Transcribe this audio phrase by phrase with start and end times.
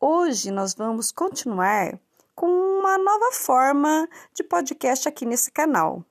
[0.00, 1.98] Hoje nós vamos continuar
[2.34, 6.04] com uma nova forma de podcast aqui nesse canal.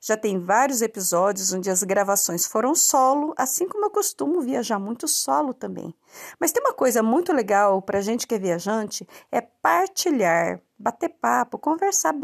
[0.00, 5.08] Já tem vários episódios onde as gravações foram solo, assim como eu costumo viajar muito
[5.08, 5.94] solo também.
[6.38, 11.58] Mas tem uma coisa muito legal para gente que é viajante, é partilhar bater papo,
[11.58, 12.14] conversar,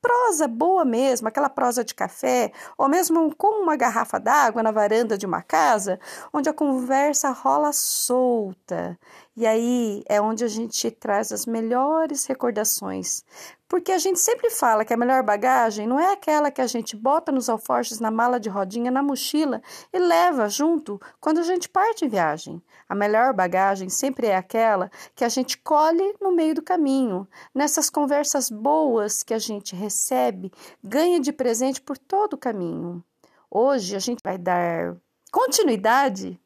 [0.00, 5.16] prosa boa mesmo, aquela prosa de café, ou mesmo com uma garrafa d'água na varanda
[5.18, 6.00] de uma casa,
[6.32, 8.98] onde a conversa rola solta.
[9.40, 13.22] E aí é onde a gente traz as melhores recordações.
[13.68, 16.96] Porque a gente sempre fala que a melhor bagagem não é aquela que a gente
[16.96, 19.62] bota nos alforjes, na mala de rodinha, na mochila
[19.92, 22.60] e leva junto quando a gente parte em viagem.
[22.88, 27.24] A melhor bagagem sempre é aquela que a gente colhe no meio do caminho,
[27.54, 30.50] nessas conversas boas que a gente recebe,
[30.82, 33.04] ganha de presente por todo o caminho.
[33.48, 34.96] Hoje a gente vai dar
[35.30, 36.40] continuidade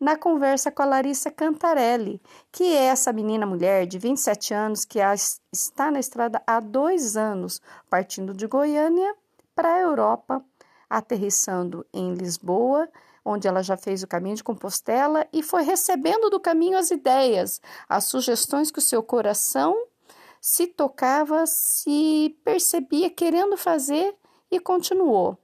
[0.00, 4.98] na conversa com a Larissa Cantarelli, que é essa menina mulher de 27 anos que
[5.52, 9.14] está na estrada há dois anos, partindo de Goiânia
[9.54, 10.42] para a Europa,
[10.88, 12.88] aterrissando em Lisboa,
[13.22, 17.60] onde ela já fez o caminho de Compostela e foi recebendo do caminho as ideias,
[17.86, 19.76] as sugestões que o seu coração
[20.40, 24.14] se tocava, se percebia querendo fazer
[24.50, 25.36] e continuou.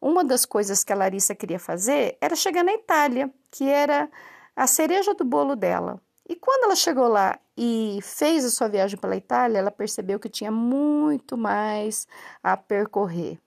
[0.00, 4.10] Uma das coisas que a Larissa queria fazer era chegar na Itália, que era
[4.54, 6.00] a cereja do bolo dela.
[6.28, 10.28] E quando ela chegou lá e fez a sua viagem pela Itália, ela percebeu que
[10.28, 12.06] tinha muito mais
[12.42, 13.40] a percorrer.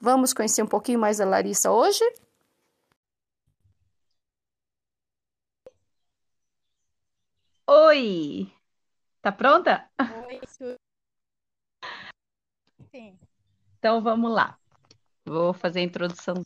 [0.00, 2.02] Vamos conhecer um pouquinho mais a Larissa hoje?
[7.66, 8.52] Oi!
[9.20, 9.88] Tá pronta?
[10.26, 10.40] Oi,
[12.90, 13.18] Sim.
[13.78, 14.58] Então vamos lá.
[15.24, 16.42] Vou fazer a introdução.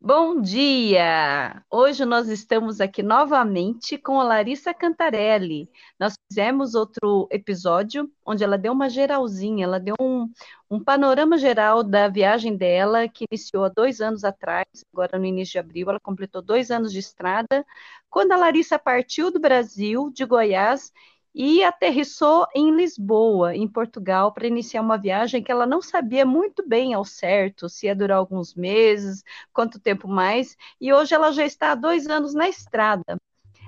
[0.00, 1.64] Bom dia!
[1.70, 5.68] Hoje nós estamos aqui novamente com a Larissa Cantarelli.
[5.98, 10.30] Nós fizemos outro episódio onde ela deu uma geralzinha, ela deu um,
[10.70, 15.52] um panorama geral da viagem dela, que iniciou há dois anos atrás, agora no início
[15.52, 17.66] de abril, ela completou dois anos de estrada,
[18.08, 20.92] quando a Larissa partiu do Brasil, de Goiás,
[21.38, 26.66] e aterrissou em Lisboa, em Portugal, para iniciar uma viagem que ela não sabia muito
[26.66, 31.44] bem ao certo se ia durar alguns meses, quanto tempo mais, e hoje ela já
[31.44, 33.20] está há dois anos na estrada.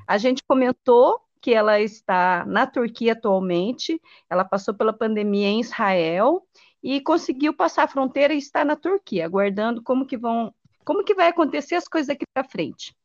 [0.07, 4.01] A gente comentou que ela está na Turquia atualmente,
[4.31, 6.47] ela passou pela pandemia em Israel
[6.83, 10.55] e conseguiu passar a fronteira e está na Turquia, aguardando como que vão,
[10.87, 12.97] como que vai acontecer as coisas daqui para frente.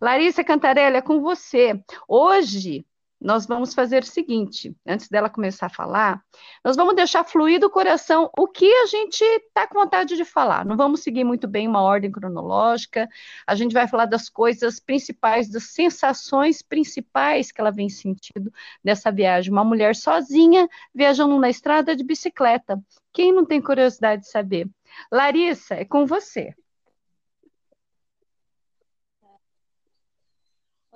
[0.00, 1.82] Larissa Cantarelli, é com você.
[2.06, 2.86] Hoje
[3.22, 6.22] nós vamos fazer o seguinte: antes dela começar a falar,
[6.64, 10.64] nós vamos deixar fluir do coração o que a gente está com vontade de falar.
[10.64, 13.08] Não vamos seguir muito bem uma ordem cronológica.
[13.46, 18.52] A gente vai falar das coisas principais, das sensações principais que ela vem sentindo
[18.82, 19.52] dessa viagem.
[19.52, 22.82] Uma mulher sozinha viajando na estrada de bicicleta.
[23.12, 24.68] Quem não tem curiosidade de saber?
[25.10, 26.54] Larissa, é com você.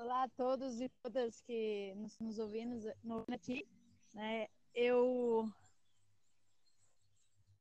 [0.06, 2.84] Olá a todos e todas que nos, nos ouvimos
[3.34, 3.68] aqui.
[4.14, 4.46] Né?
[4.72, 5.50] Eu,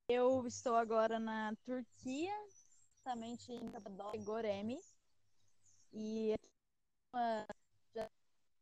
[0.07, 4.77] eu estou agora na Turquia, justamente em Capadócia, Goremi.
[5.91, 6.35] E
[7.15, 7.53] uh,
[7.95, 8.07] já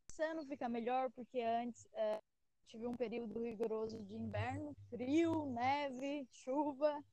[0.07, 2.23] começando a ficar melhor, porque antes uh,
[2.67, 7.03] tive um período rigoroso de inverno, frio, neve, chuva,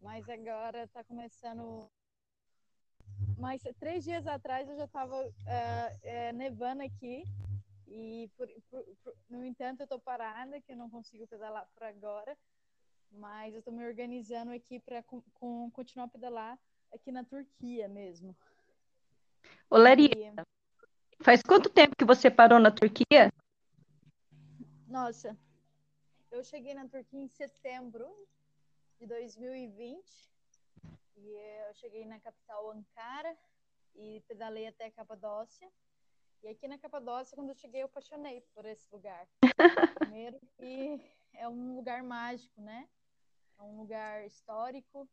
[0.00, 1.86] mas agora está começando
[3.38, 7.24] mas três dias atrás eu já estava é, é, nevando aqui
[7.86, 11.84] e por, por, por, no entanto eu estou parada que eu não consigo pedalar por
[11.84, 12.36] agora
[13.16, 15.02] mas eu estou me organizando aqui para
[15.72, 16.58] continuar a pedalar
[16.92, 18.36] aqui na Turquia mesmo.
[19.70, 21.22] Ô Larissa, e...
[21.22, 23.32] faz quanto tempo que você parou na Turquia?
[24.86, 25.36] Nossa,
[26.30, 28.06] eu cheguei na Turquia em setembro
[28.98, 30.04] de 2020
[31.16, 31.28] e
[31.68, 33.36] eu cheguei na capital Ankara
[33.94, 35.68] e pedalei até Capadócia.
[36.44, 39.26] E aqui na Capadócia, quando eu cheguei, eu apaixonei por esse lugar.
[39.98, 41.00] Primeiro que
[41.32, 42.86] é um lugar mágico, né?
[43.58, 45.08] É um lugar histórico.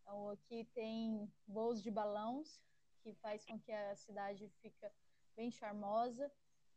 [0.00, 2.58] Então, aqui tem voos de balões,
[3.02, 4.90] que faz com que a cidade fica
[5.36, 6.32] bem charmosa.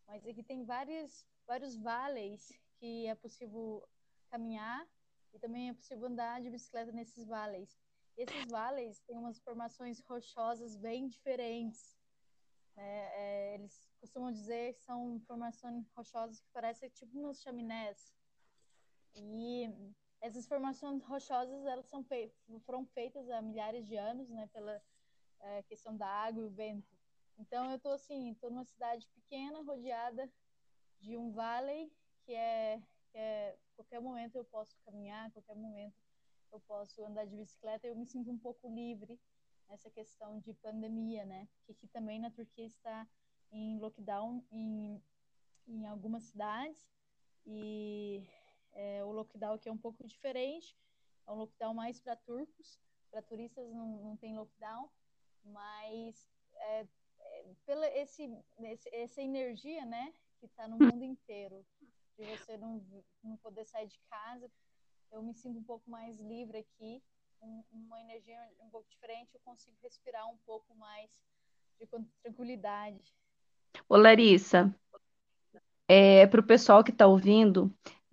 [0.06, 2.52] Mas aqui tem vários, vários vales
[2.82, 3.88] que é possível
[4.30, 4.86] caminhar
[5.32, 7.80] e também é possível andar de bicicleta nesses vales.
[8.18, 11.98] Esses vales têm umas formações rochosas bem diferentes.
[12.76, 13.10] Né?
[13.16, 18.14] É, eles costumam dizer que são formações rochosas que parecem tipo nos chaminés.
[19.16, 19.70] E
[20.20, 22.06] essas formações rochosas elas são
[22.66, 24.84] foram feitas há milhares de anos, né, pela
[25.40, 26.94] é, questão da água e o vento.
[27.38, 30.30] Então eu tô assim, tô numa cidade pequena, rodeada
[31.00, 31.90] de um vale
[32.26, 35.96] que é, que é qualquer momento eu posso caminhar, qualquer momento
[36.52, 37.88] eu posso andar de bicicleta.
[37.88, 39.18] Eu me sinto um pouco livre
[39.70, 41.48] nessa questão de pandemia, né?
[41.66, 43.08] Que aqui também na Turquia está
[43.54, 45.02] em lockdown em,
[45.68, 46.90] em algumas cidades.
[47.46, 48.28] E
[48.74, 50.76] é, o lockdown aqui é um pouco diferente,
[51.28, 52.80] é um lockdown mais para turcos,
[53.12, 54.90] para turistas não, não tem lockdown,
[55.44, 56.88] mas é,
[57.20, 58.30] é, pela esse,
[58.60, 61.66] esse, essa energia, né, que está no mundo inteiro,
[62.18, 62.84] de você não,
[63.24, 64.52] não poder sair de casa,
[65.12, 67.04] eu me sinto um pouco mais livre aqui,
[67.42, 71.22] um, uma energia um pouco diferente, eu consigo respirar um pouco mais
[71.78, 71.88] de
[72.22, 73.14] tranquilidade.
[73.88, 74.76] Ô Larissa,
[75.88, 77.72] é, para o pessoal que está ouvindo,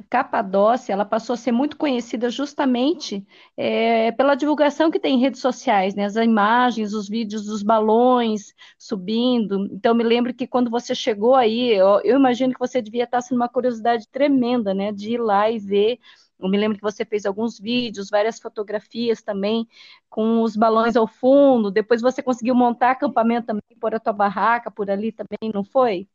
[0.08, 3.24] Capadócia, ela passou a ser muito conhecida justamente
[3.56, 6.04] é, pela divulgação que tem em redes sociais, né?
[6.06, 9.66] As imagens, os vídeos dos balões subindo.
[9.72, 13.20] Então, me lembro que quando você chegou aí, eu, eu imagino que você devia estar
[13.20, 14.90] sendo uma curiosidade tremenda, né?
[14.92, 15.98] De ir lá e ver.
[16.40, 19.68] Eu me lembro que você fez alguns vídeos, várias fotografias também,
[20.08, 21.70] com os balões ao fundo.
[21.70, 26.08] Depois você conseguiu montar acampamento também, pôr a tua barraca por ali também, não foi?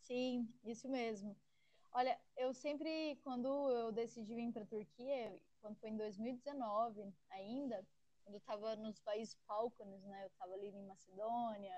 [0.00, 1.36] Sim, isso mesmo.
[1.92, 7.86] Olha, eu sempre, quando eu decidi vir para a Turquia, quando foi em 2019 ainda,
[8.24, 10.24] quando eu estava nos países Balcanes, né?
[10.24, 11.74] Eu estava ali em Macedônia,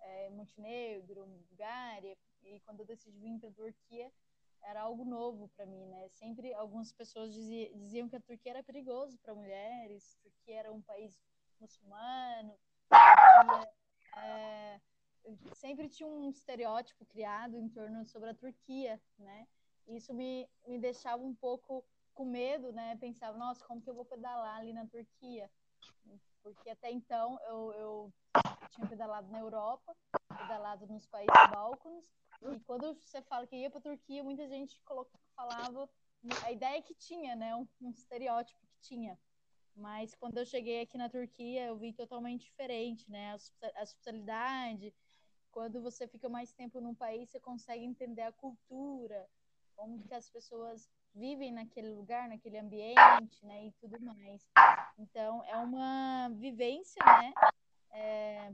[0.00, 4.12] é, Montenegro, Bulgária, e quando eu decidi vir para a Turquia,
[4.62, 6.08] era algo novo para mim, né?
[6.08, 10.82] Sempre algumas pessoas dizia, diziam que a Turquia era perigoso para mulheres, Turquia era um
[10.82, 11.18] país
[11.60, 12.54] muçulmano,
[12.88, 13.72] Turquia,
[14.16, 14.80] é,
[15.54, 19.46] sempre tinha um estereótipo criado em torno sobre a Turquia, né?
[19.86, 21.84] Isso me, me deixava um pouco
[22.14, 22.96] com medo, né?
[22.96, 25.50] Pensava, nossa, como que eu vou pedalar ali na Turquia?
[26.42, 28.12] Porque até então eu, eu
[28.70, 29.94] tinha pedalado na Europa,
[30.36, 32.04] pedalado nos países balcãs,
[32.42, 34.80] e quando você fala que ia para Turquia, muita gente
[35.34, 35.88] falava
[36.44, 37.54] a ideia que tinha, né?
[37.54, 39.18] Um, um estereótipo que tinha.
[39.74, 43.32] Mas quando eu cheguei aqui na Turquia, eu vi totalmente diferente, né?
[43.32, 44.94] A, a hospitalidade,
[45.50, 49.28] quando você fica mais tempo num país, você consegue entender a cultura,
[49.76, 54.46] como que as pessoas vivem naquele lugar, naquele ambiente, né, e tudo mais.
[54.98, 57.32] Então, é uma vivência, né,
[57.90, 58.52] é,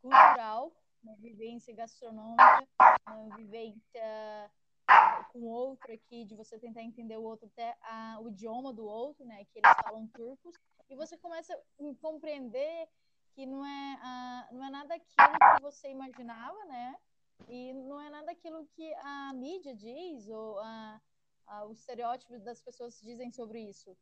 [0.00, 0.72] cultural,
[1.02, 2.68] uma vivência gastronômica,
[3.08, 4.50] uma vivência
[5.32, 9.24] com outro aqui, de você tentar entender o outro, até a, o idioma do outro,
[9.24, 10.54] né, que eles falam turcos,
[10.88, 11.58] e você começa a
[12.00, 12.88] compreender
[13.34, 16.96] que não é, não é nada aquilo que você imaginava, né?
[17.48, 20.58] E não é nada aquilo que a mídia diz ou
[21.68, 23.96] os estereótipos das pessoas dizem sobre isso.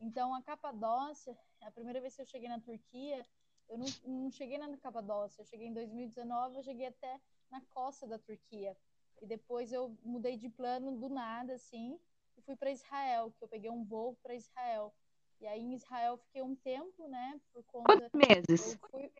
[0.00, 3.24] Então, a Capadócia, a primeira vez que eu cheguei na Turquia,
[3.68, 7.20] eu não, não cheguei na Capadócia, eu cheguei em 2019, eu cheguei até
[7.50, 8.76] na costa da Turquia.
[9.20, 11.98] E depois eu mudei de plano do nada, assim,
[12.36, 14.94] e fui para Israel, que eu peguei um voo para Israel.
[15.40, 17.40] E aí em Israel fiquei um tempo, né?
[17.52, 17.92] Por conta.
[17.92, 18.78] Quantos meses?
[18.90, 19.10] Fui...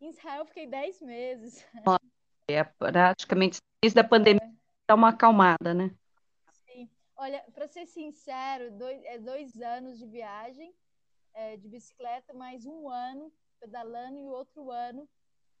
[0.00, 1.64] Em Israel fiquei dez meses.
[2.48, 4.52] É praticamente desde a pandemia é.
[4.88, 5.94] dá uma acalmada, né?
[6.66, 6.90] Sim.
[7.16, 10.74] Olha, para ser sincero, dois, é dois anos de viagem
[11.34, 13.32] é, de bicicleta, mais um ano
[13.62, 15.08] pedalando e outro ano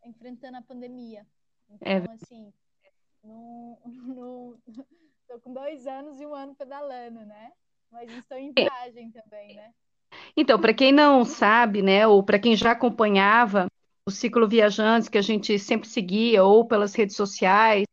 [0.04, 1.24] enfrentando a pandemia.
[1.80, 2.14] É então, é.
[2.14, 2.52] assim,
[3.22, 4.58] no, no,
[5.28, 7.52] tô com dois anos e um ano pedalando, né?
[7.90, 8.64] Mas estou em é.
[8.64, 9.72] viagem também, né?
[10.36, 13.66] Então, para quem não sabe, né, ou para quem já acompanhava
[14.06, 17.84] o ciclo Viajantes, que a gente sempre seguia, ou pelas redes sociais,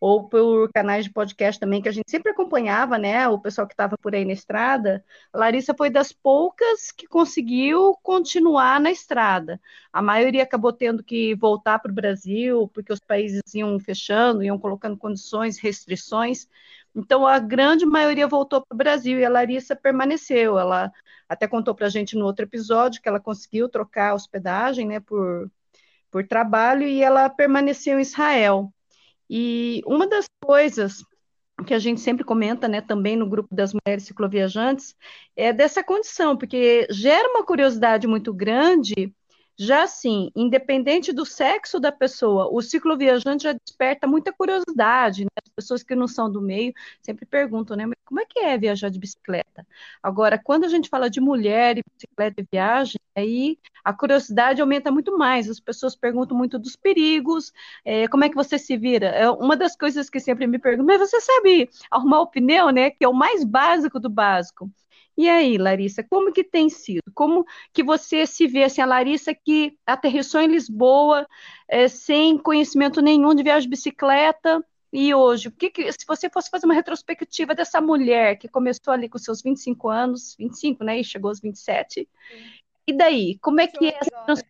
[0.00, 3.72] ou por canais de podcast também, que a gente sempre acompanhava, né, o pessoal que
[3.72, 9.60] estava por aí na estrada, a Larissa foi das poucas que conseguiu continuar na estrada.
[9.92, 14.58] A maioria acabou tendo que voltar para o Brasil, porque os países iam fechando, iam
[14.58, 16.46] colocando condições, restrições,
[16.96, 20.58] então, a grande maioria voltou para o Brasil e a Larissa permaneceu.
[20.58, 20.90] Ela
[21.28, 25.50] até contou para a gente no outro episódio que ela conseguiu trocar hospedagem né, por,
[26.10, 28.72] por trabalho e ela permaneceu em Israel.
[29.28, 31.04] E uma das coisas
[31.66, 34.94] que a gente sempre comenta, né, também no grupo das mulheres cicloviajantes,
[35.34, 39.14] é dessa condição, porque gera uma curiosidade muito grande
[39.58, 45.24] já assim, independente do sexo da pessoa, o ciclo viajante já desperta muita curiosidade.
[45.24, 45.30] Né?
[45.42, 47.86] As pessoas que não são do meio sempre perguntam, né?
[47.86, 49.66] Mas como é que é viajar de bicicleta?
[50.02, 54.90] Agora, quando a gente fala de mulher e bicicleta e viagem, aí a curiosidade aumenta
[54.90, 55.48] muito mais.
[55.48, 57.52] As pessoas perguntam muito dos perigos,
[57.84, 59.06] é, como é que você se vira?
[59.06, 62.90] É uma das coisas que sempre me perguntam, mas você sabe arrumar o pneu, né?
[62.90, 64.70] Que é o mais básico do básico.
[65.16, 67.02] E aí, Larissa, como que tem sido?
[67.14, 71.26] Como que você se vê, assim, a Larissa que aterrissou em Lisboa,
[71.68, 76.30] é, sem conhecimento nenhum de viagem de bicicleta, e hoje, o que, que se você
[76.30, 81.00] fosse fazer uma retrospectiva dessa mulher que começou ali com seus 25 anos, 25, né,
[81.00, 82.08] e chegou aos 27, Sim.
[82.86, 84.44] e daí, como é que é essa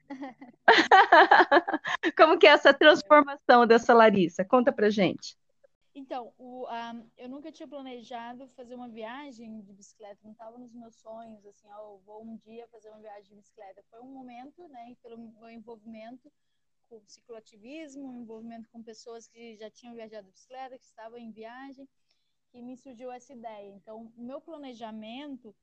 [2.17, 4.45] como que é essa transformação dessa Larissa?
[4.45, 5.37] Conta pra gente.
[5.99, 10.75] Então, o, um, eu nunca tinha planejado fazer uma viagem de bicicleta, não estava nos
[10.75, 13.83] meus sonhos, assim, oh, vou um dia fazer uma viagem de bicicleta.
[13.89, 16.31] Foi um momento, né, pelo meu envolvimento
[16.91, 21.89] com cicloativismo, envolvimento com pessoas que já tinham viajado de bicicleta, que estavam em viagem,
[22.51, 23.71] que me surgiu essa ideia.
[23.71, 25.57] Então, meu planejamento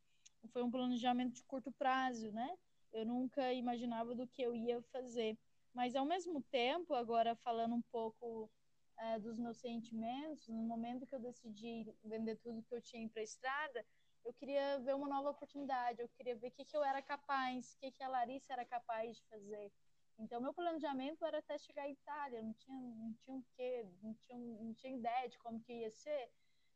[0.48, 2.58] foi um planejamento de curto prazo, né?
[2.92, 5.38] Eu nunca imaginava do que eu ia fazer.
[5.76, 8.50] Mas, ao mesmo tempo, agora falando um pouco
[8.98, 13.22] é, dos meus sentimentos, no momento que eu decidi vender tudo que eu tinha para
[13.22, 13.86] a estrada,
[14.26, 17.74] eu queria ver uma nova oportunidade, eu queria ver o que, que eu era capaz,
[17.74, 19.72] o que, que a Larissa era capaz de fazer.
[20.18, 24.14] Então, meu planejamento era até chegar à Itália, não tinha, não tinha o quê, não
[24.14, 26.30] tinha, não tinha ideia de como que ia ser.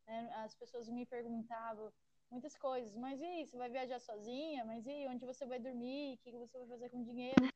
[0.07, 0.33] Né?
[0.35, 1.93] As pessoas me perguntavam
[2.29, 4.65] muitas coisas, mas e aí, você vai viajar sozinha?
[4.65, 6.15] Mas e onde você vai dormir?
[6.15, 7.47] O que você vai fazer com o dinheiro?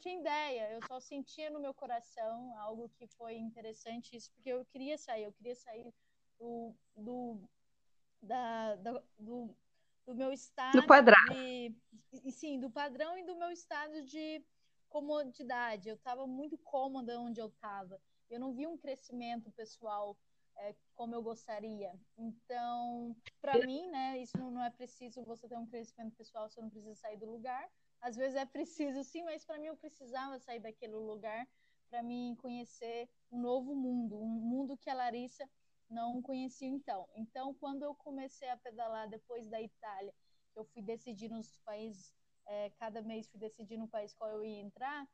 [0.00, 4.64] Tinha ideia, eu só sentia no meu coração algo que foi interessante, isso porque eu
[4.64, 5.92] queria sair, eu queria sair
[6.38, 7.40] do, do,
[8.22, 9.54] da, da do,
[10.06, 10.80] do meu estado.
[10.80, 11.32] Do quadrado.
[11.32, 11.74] De,
[12.32, 14.44] sim, do padrão e do meu estado de
[14.88, 15.88] comodidade.
[15.88, 18.00] Eu estava muito cômoda onde eu estava.
[18.28, 20.16] Eu não vi um crescimento pessoal
[20.60, 21.92] é, como eu gostaria.
[22.16, 26.60] Então, para mim, né, isso não, não é preciso você ter um crescimento pessoal, você
[26.60, 27.68] não precisa sair do lugar
[28.00, 31.46] às vezes é preciso sim, mas para mim eu precisava sair daquele lugar
[31.88, 35.48] para mim conhecer um novo mundo, um mundo que a Larissa
[35.88, 37.06] não conhecia então.
[37.14, 40.14] Então, quando eu comecei a pedalar depois da Itália,
[40.54, 42.14] eu fui decidir nos países,
[42.46, 45.06] é, cada mês fui decidir no país qual eu ia entrar,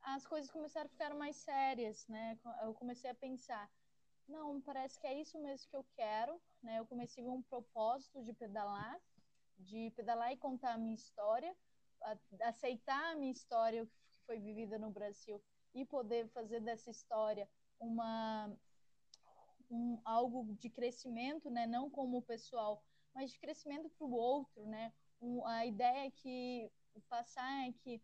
[0.00, 2.36] as coisas começaram a ficar mais sérias, né?
[2.62, 3.70] Eu comecei a pensar,
[4.28, 6.78] não, parece que é isso mesmo que eu quero, né?
[6.78, 9.00] Eu comecei a ver um propósito de pedalar,
[9.58, 11.54] de pedalar e contar a minha história,
[12.40, 15.42] aceitar a minha história que foi vivida no Brasil
[15.74, 17.48] e poder fazer dessa história
[17.78, 18.50] uma
[19.70, 21.66] um, algo de crescimento, né?
[21.66, 24.92] Não como pessoal, mas de crescimento para o outro, né?
[25.20, 26.70] Um, a ideia é que
[27.08, 28.02] passar é que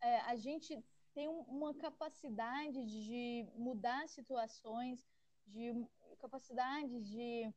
[0.00, 5.08] é, a gente tem um, uma capacidade de mudar situações,
[5.46, 5.72] de
[6.18, 7.52] capacidade de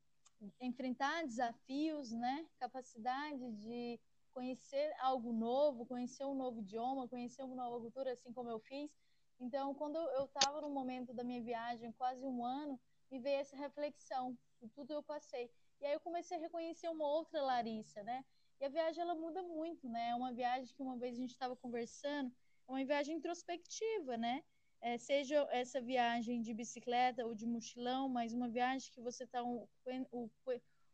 [0.60, 2.48] enfrentar desafios, né?
[2.58, 4.00] Capacidade de
[4.34, 8.98] conhecer algo novo, conhecer um novo idioma, conhecer uma nova cultura, assim como eu fiz.
[9.40, 12.80] Então, quando eu estava no momento da minha viagem, quase um ano,
[13.12, 15.52] me veio essa reflexão de tudo eu passei.
[15.80, 18.24] E aí eu comecei a reconhecer uma outra Larissa, né?
[18.60, 20.10] E a viagem ela muda muito, né?
[20.10, 22.34] É uma viagem que uma vez a gente estava conversando,
[22.68, 24.44] uma viagem introspectiva, né?
[24.82, 29.42] É, seja essa viagem de bicicleta ou de mochilão, mas uma viagem que você está
[29.42, 29.68] o,
[30.12, 30.30] o,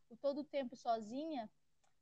[0.10, 1.50] o, todo o tempo sozinha,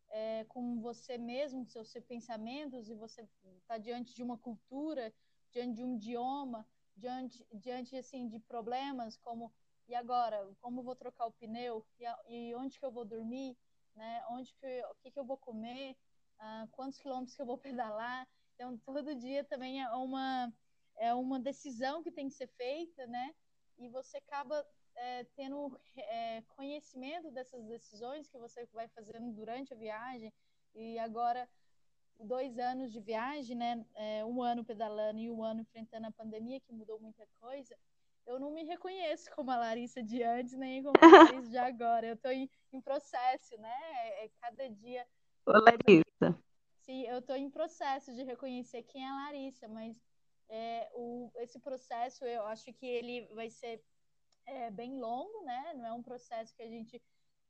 [0.09, 3.27] é, com você mesmo, seus, seus pensamentos, e você
[3.61, 5.13] está diante de uma cultura,
[5.51, 9.53] diante de um idioma, diante, diante assim, de problemas como
[9.87, 11.85] e agora, como vou trocar o pneu?
[11.97, 12.05] E,
[12.49, 13.57] e onde que eu vou dormir?
[13.95, 14.21] Né?
[14.29, 15.95] Onde que, o que, que eu vou comer?
[16.39, 17.57] Ah, quantos quilômetros que eu vou
[17.97, 18.27] pedalar?
[18.57, 20.51] Então, todo dia também é uma,
[20.97, 23.35] é uma decisão que tem que ser feita, né?
[23.77, 29.77] E você acaba é, tendo é, conhecimento dessas decisões que você vai fazendo durante a
[29.77, 30.33] viagem
[30.73, 31.47] e agora
[32.19, 36.59] dois anos de viagem, né, é, um ano pedalando e um ano enfrentando a pandemia
[36.59, 37.77] que mudou muita coisa,
[38.25, 41.01] eu não me reconheço como a Larissa de antes nem como a
[41.43, 42.07] Larissa de agora.
[42.07, 43.75] Eu estou em, em, processo, né?
[43.93, 45.05] É, é cada dia.
[45.45, 46.43] Ô, Larissa.
[46.87, 50.01] Sim, eu estou em processo de reconhecer quem é a Larissa, mas
[50.47, 53.83] é, o, esse processo eu acho que ele vai ser
[54.45, 55.73] é bem longo, né?
[55.75, 57.03] Não é um processo que a gente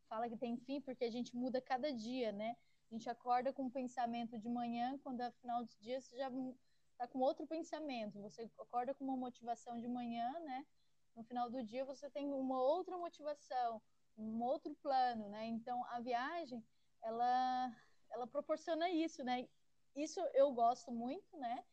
[0.10, 2.58] fala que tem fim, porque a gente muda cada dia, né?
[2.90, 6.32] A gente acorda com um pensamento de manhã, quando é final do dia você já
[6.94, 8.20] está com outro pensamento.
[8.22, 10.66] Você acorda com uma motivação de manhã, né?
[11.16, 13.84] No final do dia você tem uma outra motivação,
[14.18, 15.46] um outro plano, né?
[15.46, 16.66] Então a viagem,
[17.04, 17.72] ela,
[18.18, 19.48] ela proporciona isso, né?
[19.96, 21.64] Isso eu gosto muito, né?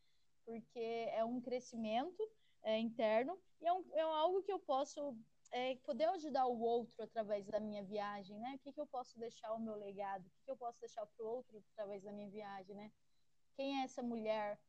[0.45, 2.23] Porque é um crescimento
[2.63, 5.17] é, interno e é, um, é algo que eu posso
[5.51, 8.55] é, poder ajudar o outro através da minha viagem, né?
[8.57, 10.27] O que, que eu posso deixar o meu legado?
[10.27, 12.93] O que, que eu posso deixar para o outro através da minha viagem, né?
[13.57, 14.61] Quem é essa mulher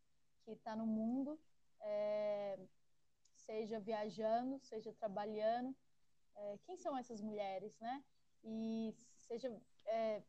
[0.45, 1.37] que está no mundo,
[1.81, 2.57] é,
[3.33, 5.75] seja viajando, seja trabalhando?
[6.35, 8.03] É, quem são essas mulheres, né?
[8.43, 9.49] E seja,
[9.85, 10.21] é,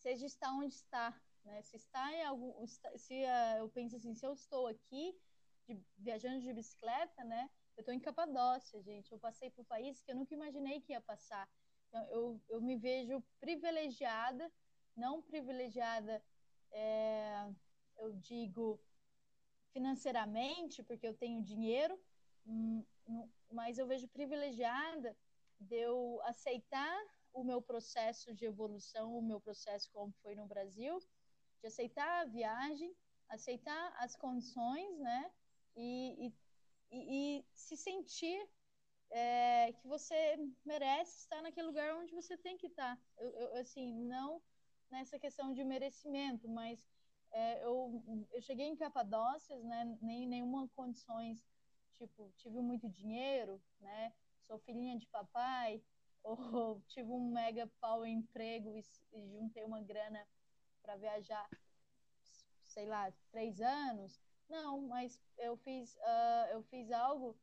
[0.00, 1.62] seja estar onde está, né?
[1.62, 5.18] Se está em algum, se uh, eu penso assim, se eu estou aqui
[5.66, 7.48] de, viajando de bicicleta, né?
[7.80, 9.10] eu tô em Capadócia, gente.
[9.10, 11.48] Eu passei por países que eu nunca imaginei que ia passar.
[11.88, 14.52] Então, eu, eu me vejo privilegiada,
[14.94, 16.22] não privilegiada,
[16.72, 17.50] é,
[17.98, 18.78] eu digo
[19.72, 21.98] financeiramente, porque eu tenho dinheiro,
[22.46, 22.84] hum,
[23.50, 25.16] mas eu vejo privilegiada
[25.58, 26.98] de eu aceitar
[27.32, 30.98] o meu processo de evolução, o meu processo como foi no Brasil,
[31.60, 32.94] de aceitar a viagem,
[33.28, 35.30] aceitar as condições, né?
[35.76, 36.26] E,
[36.90, 38.48] e, e se sentir
[39.10, 42.98] é, que você merece estar naquele lugar onde você tem que estar.
[43.18, 44.42] Eu, eu, assim, não
[44.90, 46.84] nessa questão de merecimento, mas
[47.32, 49.96] é, eu, eu cheguei em Capadócias, né?
[50.00, 51.44] Nem nenhuma condições,
[51.96, 54.12] tipo, tive muito dinheiro, né?
[54.46, 55.82] Sou filhinha de papai,
[56.22, 60.26] ou tive um mega pau emprego e, e juntei uma grana
[60.82, 61.48] para viajar,
[62.64, 64.20] sei lá, três anos.
[64.48, 67.38] Não, mas eu fiz, uh, eu fiz algo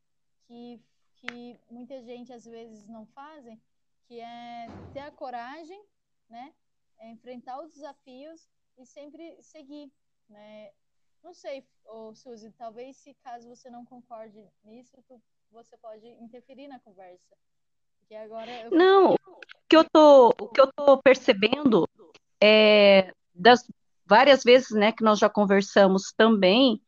[0.45, 0.81] que,
[1.15, 3.61] que muita gente às vezes não fazem,
[4.07, 5.81] que é ter a coragem,
[6.29, 6.53] né?
[6.97, 9.91] É enfrentar os desafios e sempre seguir,
[10.27, 10.73] né?
[11.23, 16.67] Não sei, oh, Suzy, talvez se caso você não concorde nisso, tu, você pode interferir
[16.67, 17.37] na conversa.
[18.09, 18.71] Eu...
[18.71, 19.17] Não, o
[19.69, 21.87] que eu tô, o que eu tô percebendo
[22.41, 23.65] é das
[24.05, 26.81] várias vezes, né, que nós já conversamos também,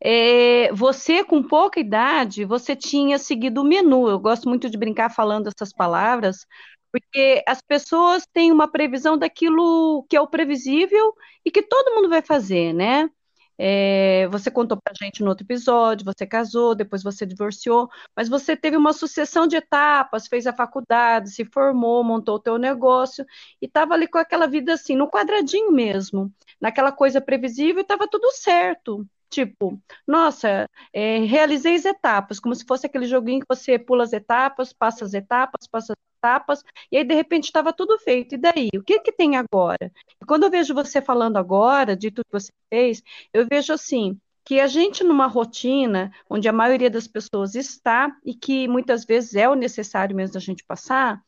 [0.00, 4.08] é, você com pouca idade, você tinha seguido o menu.
[4.08, 6.44] Eu gosto muito de brincar falando essas palavras,
[6.92, 11.14] porque as pessoas têm uma previsão daquilo que é o previsível
[11.44, 13.08] e que todo mundo vai fazer, né?
[13.58, 18.28] É, você contou para a gente no outro episódio, você casou, depois você divorciou, mas
[18.28, 23.24] você teve uma sucessão de etapas, fez a faculdade, se formou, montou o teu negócio
[23.60, 28.30] e estava ali com aquela vida assim, no quadradinho mesmo, naquela coisa previsível, estava tudo
[28.32, 29.06] certo.
[29.28, 34.12] Tipo, nossa, é, realizei as etapas, como se fosse aquele joguinho que você pula as
[34.12, 38.34] etapas, passa as etapas, passa as etapas, e aí de repente estava tudo feito.
[38.34, 38.68] E daí?
[38.76, 39.92] O que que tem agora?
[40.20, 43.02] E quando eu vejo você falando agora de tudo que você fez,
[43.32, 48.32] eu vejo assim, que a gente numa rotina onde a maioria das pessoas está e
[48.32, 51.20] que muitas vezes é o necessário mesmo da gente passar,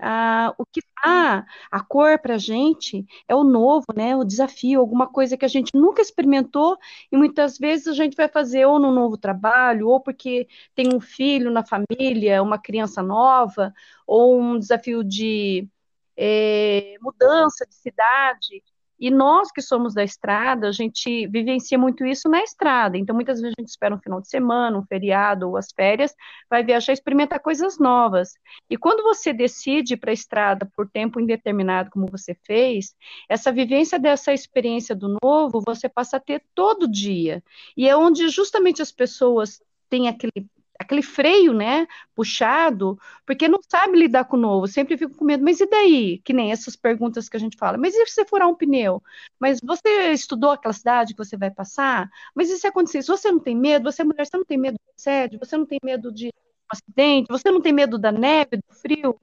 [0.00, 4.16] ah, o que dá a cor para a gente é o novo, né?
[4.16, 6.76] O desafio, alguma coisa que a gente nunca experimentou
[7.10, 11.00] e muitas vezes a gente vai fazer ou no novo trabalho, ou porque tem um
[11.00, 13.72] filho na família, uma criança nova,
[14.06, 15.68] ou um desafio de
[16.16, 18.62] é, mudança de cidade.
[18.98, 22.96] E nós que somos da estrada, a gente vivencia muito isso na estrada.
[22.96, 26.14] Então, muitas vezes a gente espera um final de semana, um feriado ou as férias,
[26.48, 28.34] vai viajar e experimentar coisas novas.
[28.70, 32.94] E quando você decide para a estrada por tempo indeterminado, como você fez,
[33.28, 37.42] essa vivência dessa experiência do novo, você passa a ter todo dia.
[37.76, 40.46] E é onde justamente as pessoas têm aquele
[40.78, 45.42] aquele freio, né, puxado, porque não sabe lidar com o novo, sempre fico com medo,
[45.42, 46.18] mas e daí?
[46.18, 49.02] Que nem essas perguntas que a gente fala, mas e se você furar um pneu?
[49.38, 52.08] Mas você estudou aquela cidade que você vai passar?
[52.34, 53.16] Mas e se acontecer isso?
[53.16, 53.90] Você não tem medo?
[53.90, 55.38] Você é mulher, você não tem medo de assédio?
[55.38, 56.30] Você não tem medo de um
[56.70, 57.28] acidente?
[57.30, 59.18] Você não tem medo da neve, do frio?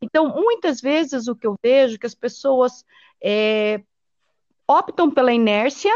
[0.00, 2.84] Então, muitas vezes o que eu vejo é que as pessoas
[3.22, 3.82] é,
[4.66, 5.92] optam pela inércia,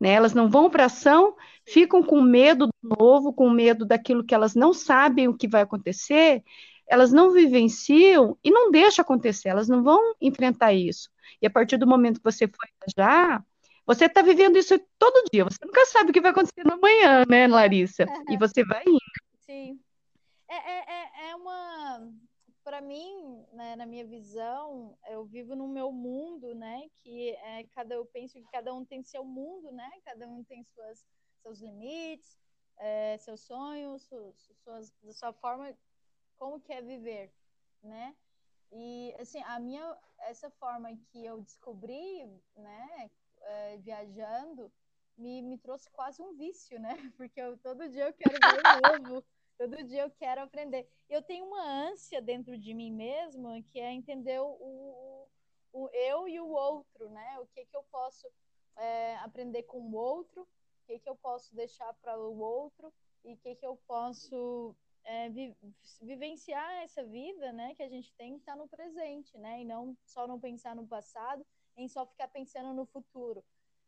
[0.00, 4.34] né, elas não vão para ação, ficam com medo do novo, com medo daquilo que
[4.34, 6.42] elas não sabem o que vai acontecer,
[6.86, 11.10] elas não vivenciam e não deixam acontecer, elas não vão enfrentar isso.
[11.42, 13.44] E a partir do momento que você for viajar,
[13.84, 17.24] você está vivendo isso todo dia, você nunca sabe o que vai acontecer no amanhã,
[17.28, 18.04] né, Larissa?
[18.04, 18.34] Uhum.
[18.34, 19.00] E você vai indo.
[19.40, 19.78] Sim.
[20.48, 22.08] É, é, é, é uma
[22.66, 26.90] para mim, né, na minha visão, eu vivo no meu mundo, né?
[26.96, 29.88] Que é cada eu penso que cada um tem seu mundo, né?
[30.04, 31.06] Cada um tem suas
[31.42, 32.36] seus limites,
[32.78, 34.10] é, seus sonhos,
[34.64, 35.78] suas, sua forma
[36.36, 37.32] como quer viver,
[37.84, 38.16] né?
[38.72, 42.26] E assim a minha essa forma que eu descobri,
[42.56, 43.10] né?
[43.42, 44.72] É, viajando
[45.16, 46.96] me, me trouxe quase um vício, né?
[47.16, 49.24] Porque eu, todo dia eu quero ver novo.
[49.58, 50.88] Todo dia eu quero aprender.
[51.08, 55.28] Eu tenho uma ânsia dentro de mim mesma que é entender o, o,
[55.72, 57.38] o eu e o outro, né?
[57.40, 58.28] O que, que eu posso
[58.76, 62.92] é, aprender com o outro, o que, que eu posso deixar para o outro
[63.24, 65.56] e o que, que eu posso é, vi,
[66.02, 67.74] vivenciar essa vida, né?
[67.74, 69.62] Que a gente tem que estar tá no presente, né?
[69.62, 73.42] E não só não pensar no passado, em só ficar pensando no futuro.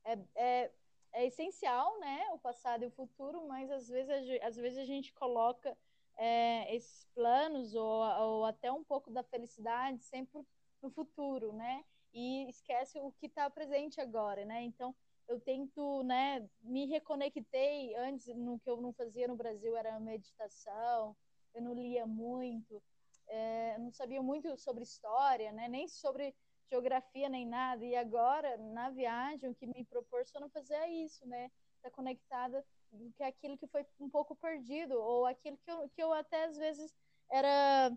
[0.05, 0.73] É, é,
[1.13, 5.13] é essencial, né, o passado e o futuro, mas às vezes, às vezes a gente
[5.13, 5.77] coloca
[6.17, 10.45] é, esses planos ou, ou até um pouco da felicidade sempre
[10.83, 11.85] no futuro, né?
[12.13, 14.63] E esquece o que está presente agora, né?
[14.63, 14.95] Então,
[15.29, 21.15] eu tento, né, me reconectei antes no que eu não fazia no Brasil era meditação,
[21.55, 22.83] eu não lia muito,
[23.27, 26.35] é, não sabia muito sobre história, né, nem sobre
[26.71, 27.85] geografia nem nada.
[27.85, 31.51] E agora na viagem o que me proporciona fazer é isso, né,
[31.83, 32.65] tá conectada
[33.19, 36.57] é aquilo que foi um pouco perdido ou aquilo que eu, que eu até às
[36.57, 36.95] vezes
[37.31, 37.93] era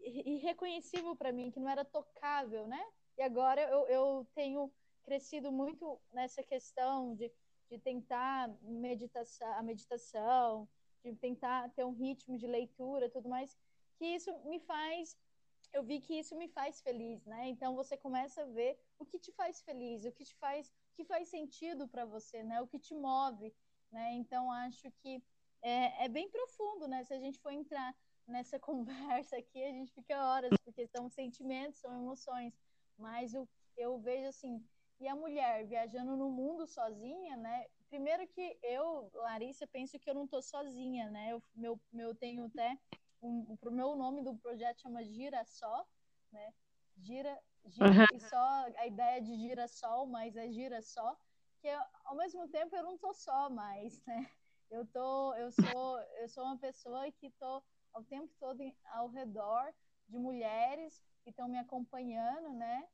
[0.00, 2.82] irreconhecível para mim, que não era tocável, né?
[3.16, 4.70] E agora eu, eu tenho
[5.04, 7.32] crescido muito nessa questão de,
[7.70, 10.68] de tentar meditação, a meditação,
[11.02, 13.56] de tentar ter um ritmo de leitura, tudo mais,
[13.98, 15.16] que isso me faz,
[15.72, 17.48] eu vi que isso me faz feliz, né?
[17.48, 20.94] Então você começa a ver o que te faz feliz, o que te faz, o
[20.94, 22.60] que faz sentido para você, né?
[22.60, 23.54] O que te move,
[23.90, 24.12] né?
[24.14, 25.22] Então acho que
[25.62, 27.04] é, é bem profundo, né?
[27.04, 27.94] Se a gente for entrar
[28.26, 28.58] nessa
[29.20, 32.52] conversa aqui, a gente fica horas, porque são sentimentos, são emoções.
[32.96, 34.64] Mas eu, eu vejo assim,
[35.00, 37.66] e a mulher viajando no mundo sozinha, né?
[37.88, 41.32] Primeiro que eu, Larissa, penso que eu não tô sozinha, né?
[41.32, 42.76] Eu meu, meu tenho até
[43.22, 45.86] um, pro meu nome do projeto chama Gira Só,
[46.32, 46.52] né?
[46.96, 48.06] Gira, gira uhum.
[48.12, 51.16] e só a ideia de girassol, mas é gira só,
[51.60, 54.28] que eu, ao mesmo tempo eu não tô só mais, né?
[54.70, 57.62] Eu tô, eu sou, eu sou uma pessoa que tô
[57.94, 59.72] o tempo todo ao redor
[60.08, 62.88] de mulheres que estão me acompanhando, né?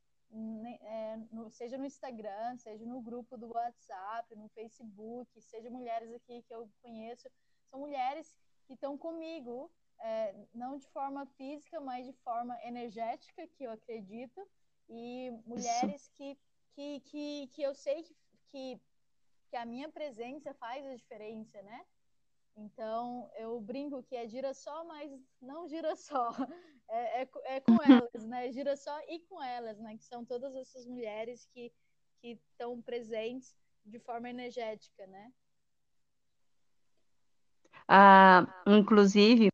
[0.83, 6.43] É, no, seja no Instagram, seja no grupo do WhatsApp, no Facebook, seja mulheres aqui
[6.43, 7.29] que eu conheço,
[7.71, 8.35] são mulheres
[8.67, 14.47] que estão comigo, é, não de forma física, mas de forma energética, que eu acredito,
[14.89, 16.39] e mulheres que,
[16.75, 18.17] que, que, que eu sei que,
[18.49, 18.81] que,
[19.49, 21.85] que a minha presença faz a diferença, né?
[22.57, 26.33] Então, eu brinco que é girassol, mas não girassol.
[26.87, 28.53] É, é, é com elas, né?
[28.53, 29.97] Girassol e com elas, né?
[29.97, 31.73] Que são todas essas mulheres que
[32.23, 35.33] estão presentes de forma energética, né?
[37.89, 39.49] Ah, inclusive,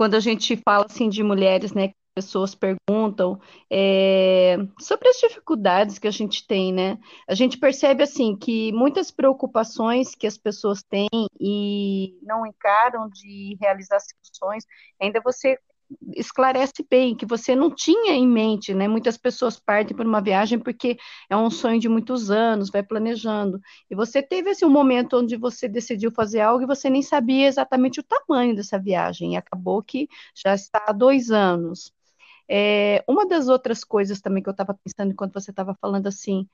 [0.00, 3.38] quando a gente fala assim de mulheres, né, pessoas perguntam
[3.70, 6.96] é, sobre as dificuldades que a gente tem, né?
[7.28, 11.06] A gente percebe assim que muitas preocupações que as pessoas têm
[11.38, 14.64] e não encaram de realizar seus sonhos,
[14.98, 15.58] ainda você
[16.14, 18.86] esclarece bem que você não tinha em mente, né?
[18.88, 20.96] Muitas pessoas partem por uma viagem porque
[21.28, 23.60] é um sonho de muitos anos, vai planejando.
[23.90, 27.46] E você teve assim um momento onde você decidiu fazer algo e você nem sabia
[27.46, 29.34] exatamente o tamanho dessa viagem.
[29.34, 31.92] E acabou que já está há dois anos.
[32.52, 36.48] É, uma das outras coisas também que eu estava pensando enquanto você estava falando assim,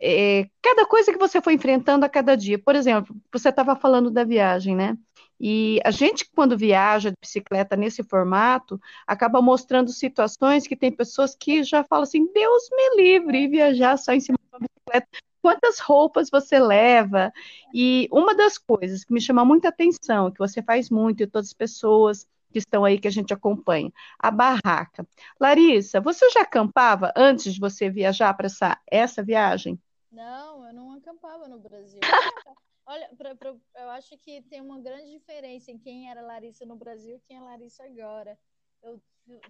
[0.00, 2.58] é, cada coisa que você foi enfrentando a cada dia.
[2.58, 4.96] Por exemplo, você estava falando da viagem, né?
[5.38, 11.36] E a gente, quando viaja de bicicleta nesse formato, acaba mostrando situações que tem pessoas
[11.36, 15.08] que já falam assim: Deus me livre, viajar só em cima de uma bicicleta.
[15.42, 17.30] Quantas roupas você leva?
[17.74, 21.48] E uma das coisas que me chama muita atenção, que você faz muito, e todas
[21.48, 23.90] as pessoas que estão aí que a gente acompanha.
[24.18, 25.06] A barraca.
[25.40, 29.80] Larissa, você já acampava antes de você viajar para essa, essa viagem?
[30.10, 32.00] Não, eu não acampava no Brasil.
[32.84, 36.76] Olha, pra, pra, eu acho que tem uma grande diferença em quem era Larissa no
[36.76, 38.36] Brasil e quem é Larissa agora.
[38.82, 39.00] Eu...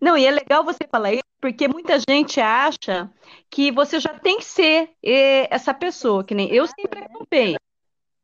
[0.00, 3.10] Não, e é legal você falar isso, porque muita gente acha
[3.50, 7.06] que você já tem que ser eh, essa pessoa, que nem eu sempre né?
[7.06, 7.56] acampei.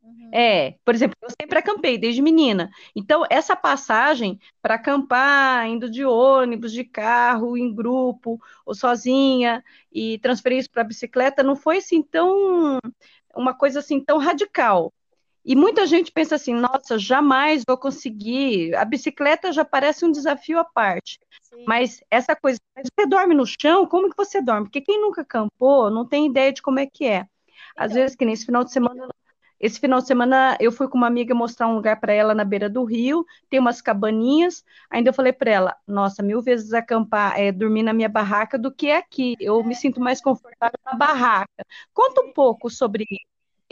[0.08, 0.30] Uhum.
[0.32, 2.70] É, por exemplo, eu sempre acampei desde menina.
[2.94, 10.18] Então, essa passagem para acampar, indo de ônibus, de carro, em grupo, ou sozinha, e
[10.18, 12.78] transferir isso para bicicleta, não foi assim tão
[13.34, 14.92] uma coisa assim tão radical.
[15.44, 18.74] E muita gente pensa assim, nossa, jamais vou conseguir.
[18.74, 21.18] A bicicleta já parece um desafio à parte.
[21.42, 21.64] Sim.
[21.66, 24.66] Mas essa coisa, você dorme no chão, como que você dorme?
[24.66, 27.26] Porque quem nunca acampou não tem ideia de como é que é.
[27.76, 29.08] Às então, vezes, que nesse final de semana
[29.60, 32.44] esse final de semana eu fui com uma amiga mostrar um lugar para ela na
[32.44, 34.64] beira do rio, tem umas cabaninhas.
[34.88, 38.72] Ainda eu falei para ela: nossa, mil vezes acampar, é, dormir na minha barraca do
[38.72, 39.36] que aqui.
[39.40, 41.64] Eu me sinto mais confortável na barraca.
[41.92, 43.04] Conta um pouco sobre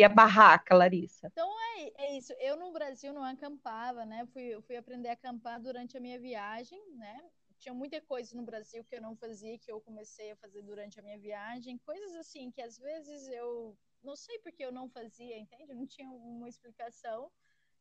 [0.05, 1.29] a barraca, Larissa.
[1.33, 2.33] Então é, é isso.
[2.41, 4.27] Eu no Brasil não acampava, né?
[4.33, 7.23] Fui, fui aprender a acampar durante a minha viagem, né?
[7.59, 11.01] Tinha muita coisa no Brasil que eu não fazia, que eu comecei a fazer durante
[11.01, 11.79] a minha viagem.
[11.79, 15.75] Coisas assim que às vezes eu não sei porque eu não fazia, entende?
[15.75, 17.31] Não tinha uma explicação.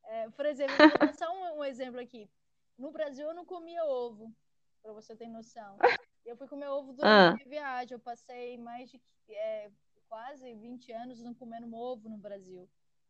[0.04, 2.30] É, por exemplo, vou só um, um, exemplo aqui.
[2.78, 4.34] No Brasil eu não comia ovo,
[4.82, 5.78] para você ter noção.
[6.24, 7.30] Eu fui comer ovo durante ah.
[7.30, 7.94] a minha viagem.
[7.94, 9.00] Eu passei mais de
[9.30, 9.70] é,
[10.08, 12.68] quase 20 anos não comendo ovo no Brasil.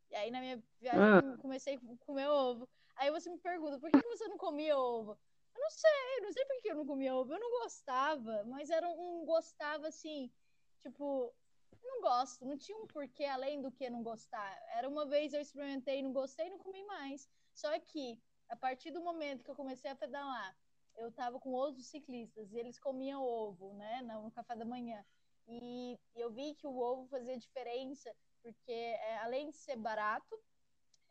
[0.09, 1.21] E aí na minha viagem ah.
[1.23, 2.69] eu comecei a comer ovo.
[2.95, 5.17] Aí você me pergunta, por que você não comia ovo?
[5.55, 7.33] Eu não sei, não sei por que eu não comia ovo.
[7.33, 10.31] Eu não gostava, mas era um gostava assim,
[10.81, 11.33] tipo,
[11.83, 14.55] não gosto, não tinha um porquê além do que não gostar.
[14.75, 17.29] Era uma vez eu experimentei, não gostei, não comi mais.
[17.53, 20.55] Só que a partir do momento que eu comecei a pedalar,
[20.95, 25.03] eu estava com outros ciclistas e eles comiam ovo, né, no café da manhã.
[25.47, 30.37] E eu vi que o ovo fazia diferença, porque é, além de ser barato,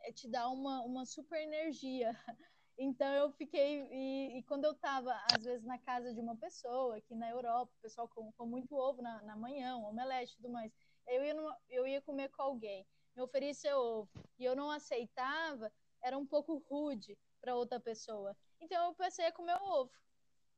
[0.01, 2.11] é, te dá uma, uma super energia.
[2.79, 6.97] Então eu fiquei, e, e, quando eu estava, às vezes, na casa de uma pessoa,
[6.99, 10.37] aqui na Europa, o pessoal com, com muito ovo na, na manhã, um omelete e
[10.37, 10.71] tudo mais,
[11.07, 15.73] eu ia, numa, eu ia comer com alguém, me oferecia ovo, e eu não aceitava,
[16.03, 18.37] era um pouco rude para outra pessoa.
[18.61, 19.91] Então eu passei a comer ovo.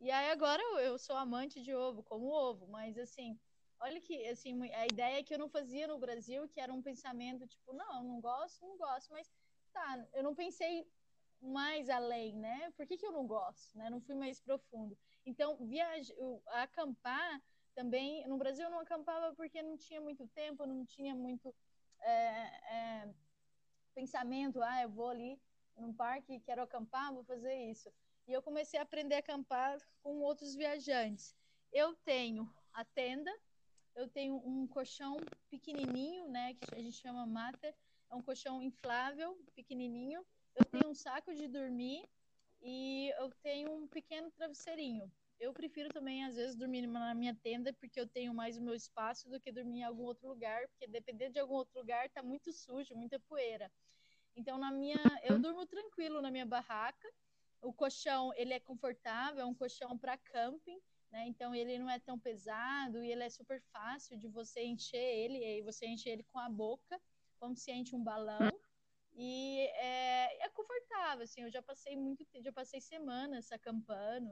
[0.00, 3.38] E aí agora eu, eu sou amante de ovo, como ovo, mas assim,
[3.80, 7.46] olha que assim, a ideia que eu não fazia no Brasil, que era um pensamento
[7.46, 9.30] tipo, não, não gosto, não gosto, mas
[9.72, 10.88] tá, eu não pensei
[11.40, 12.72] mais além, né?
[12.76, 13.88] Por que, que eu não gosto, né?
[13.90, 14.96] Não fui mais profundo.
[15.24, 16.14] Então, viajar,
[16.46, 17.42] acampar
[17.74, 21.54] também, no Brasil eu não acampava porque não tinha muito tempo, não tinha muito
[22.00, 22.12] é,
[22.74, 23.14] é,
[23.94, 25.40] pensamento, ah, eu vou ali
[25.76, 27.88] num parque, quero acampar, vou fazer isso.
[28.26, 31.34] E eu comecei a aprender a acampar com outros viajantes.
[31.72, 33.30] Eu tenho a tenda,
[33.94, 35.16] eu tenho um colchão
[35.50, 37.74] pequenininho, né, que a gente chama mater,
[38.10, 40.24] é um colchão inflável, pequenininho.
[40.58, 42.02] Eu tenho um saco de dormir
[42.60, 45.08] e eu tenho um pequeno travesseirinho.
[45.38, 48.74] Eu prefiro também, às vezes, dormir na minha tenda, porque eu tenho mais o meu
[48.74, 52.24] espaço do que dormir em algum outro lugar, porque dependendo de algum outro lugar, tá
[52.24, 53.70] muito sujo, muita poeira.
[54.34, 57.08] Então, na minha, eu durmo tranquilo na minha barraca.
[57.62, 60.80] O colchão, ele é confortável, é um colchão para camping,
[61.12, 61.24] né?
[61.28, 65.38] Então, ele não é tão pesado e ele é super fácil de você encher ele,
[65.38, 67.00] e aí você enche ele com a boca
[67.38, 68.50] como se enche um balão.
[69.20, 74.30] E é, é, confortável, assim, eu já passei muito já passei semanas acampando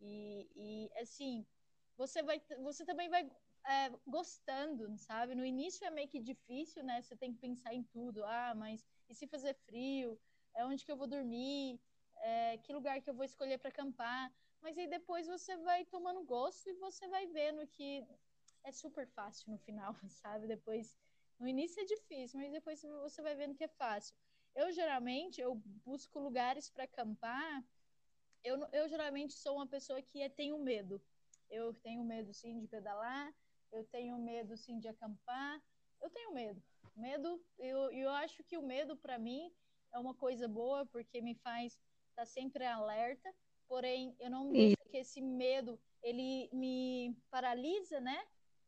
[0.00, 1.44] e, e assim,
[1.96, 3.28] você vai, você também vai
[3.66, 5.34] é, gostando, sabe?
[5.34, 7.02] No início é meio que difícil, né?
[7.02, 8.24] Você tem que pensar em tudo.
[8.24, 10.16] Ah, mas e se fazer frio?
[10.54, 11.80] É onde que eu vou dormir?
[12.22, 14.32] É, que lugar que eu vou escolher para acampar?
[14.62, 18.06] Mas aí depois você vai tomando gosto e você vai vendo que
[18.62, 20.46] é super fácil no final, sabe?
[20.46, 20.96] Depois
[21.40, 24.14] no início é difícil, mas depois você vai vendo que é fácil.
[24.54, 25.54] Eu geralmente eu
[25.86, 27.64] busco lugares para acampar.
[28.44, 31.00] Eu, eu geralmente sou uma pessoa que é, tenho medo.
[31.48, 33.34] Eu tenho medo sim de pedalar,
[33.72, 35.62] eu tenho medo sim de acampar.
[36.00, 36.62] Eu tenho medo.
[36.94, 39.50] Medo, eu, eu acho que o medo para mim
[39.92, 43.34] é uma coisa boa porque me faz estar tá sempre alerta.
[43.66, 48.26] Porém, eu não deixo que esse medo ele me paralisa, né?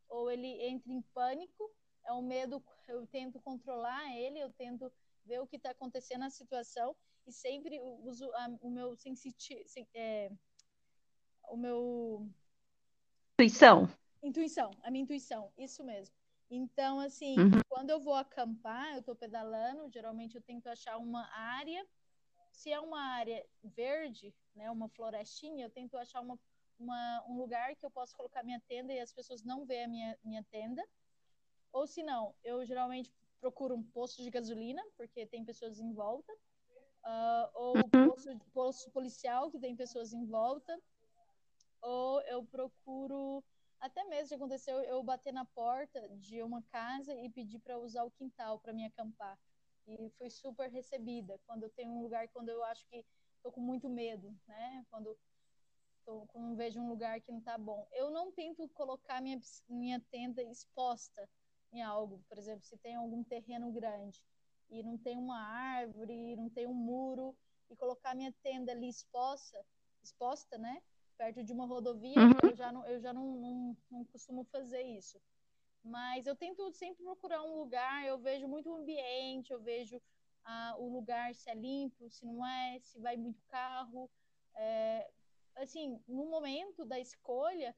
[0.09, 1.71] Ou ele entre em pânico
[2.05, 4.93] é um medo, eu tento controlar ele, eu tento
[5.25, 9.63] ver o que está acontecendo na situação e sempre uso a, o meu sensitivo,
[9.95, 10.31] é,
[11.49, 12.29] o meu
[13.35, 13.89] intuição.
[14.23, 16.15] Intuição, a minha intuição, isso mesmo.
[16.51, 17.61] Então, assim, uhum.
[17.69, 21.87] quando eu vou acampar, eu estou pedalando, geralmente eu tento achar uma área.
[22.51, 26.39] Se é uma área verde, né, uma florestinha, eu tento achar uma,
[26.79, 29.89] uma, um lugar que eu possa colocar minha tenda e as pessoas não veem a
[29.89, 30.87] minha, minha tenda.
[31.73, 36.33] Ou se não, eu geralmente procuro um posto de gasolina, porque tem pessoas em volta.
[37.05, 38.09] Uh, ou uhum.
[38.09, 40.81] posto, posto policial, que tem pessoas em volta.
[41.81, 43.43] Ou eu procuro
[43.83, 48.05] até mesmo que aconteceu eu bater na porta de uma casa e pedir para usar
[48.05, 49.37] o quintal para me acampar.
[49.89, 53.05] E fui super recebida quando eu tenho um lugar quando eu acho que
[53.35, 54.87] estou com muito medo, né?
[54.89, 55.19] Quando,
[56.05, 57.89] tô, quando vejo um lugar que não está bom.
[57.91, 61.29] Eu não tento colocar minha, minha tenda exposta
[61.73, 64.23] em algo, por exemplo, se tem algum terreno grande
[64.71, 67.37] e não tem uma árvore, não tem um muro,
[67.73, 69.65] e colocar minha tenda ali exposta,
[70.03, 70.83] exposta, né?
[71.17, 72.51] Perto de uma rodovia, uhum.
[72.51, 75.21] eu já, não, eu já não, não, não costumo fazer isso.
[75.83, 80.01] Mas eu tento sempre procurar um lugar, eu vejo muito o ambiente, eu vejo
[80.45, 84.11] ah, o lugar se é limpo, se não é, se vai muito carro.
[84.55, 85.11] É,
[85.57, 87.75] assim, no momento da escolha,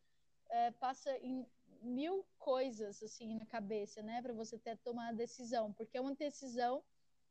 [0.49, 1.47] é, passa em,
[1.85, 6.15] mil coisas assim na cabeça, né, para você ter tomar a decisão, porque é uma
[6.15, 6.83] decisão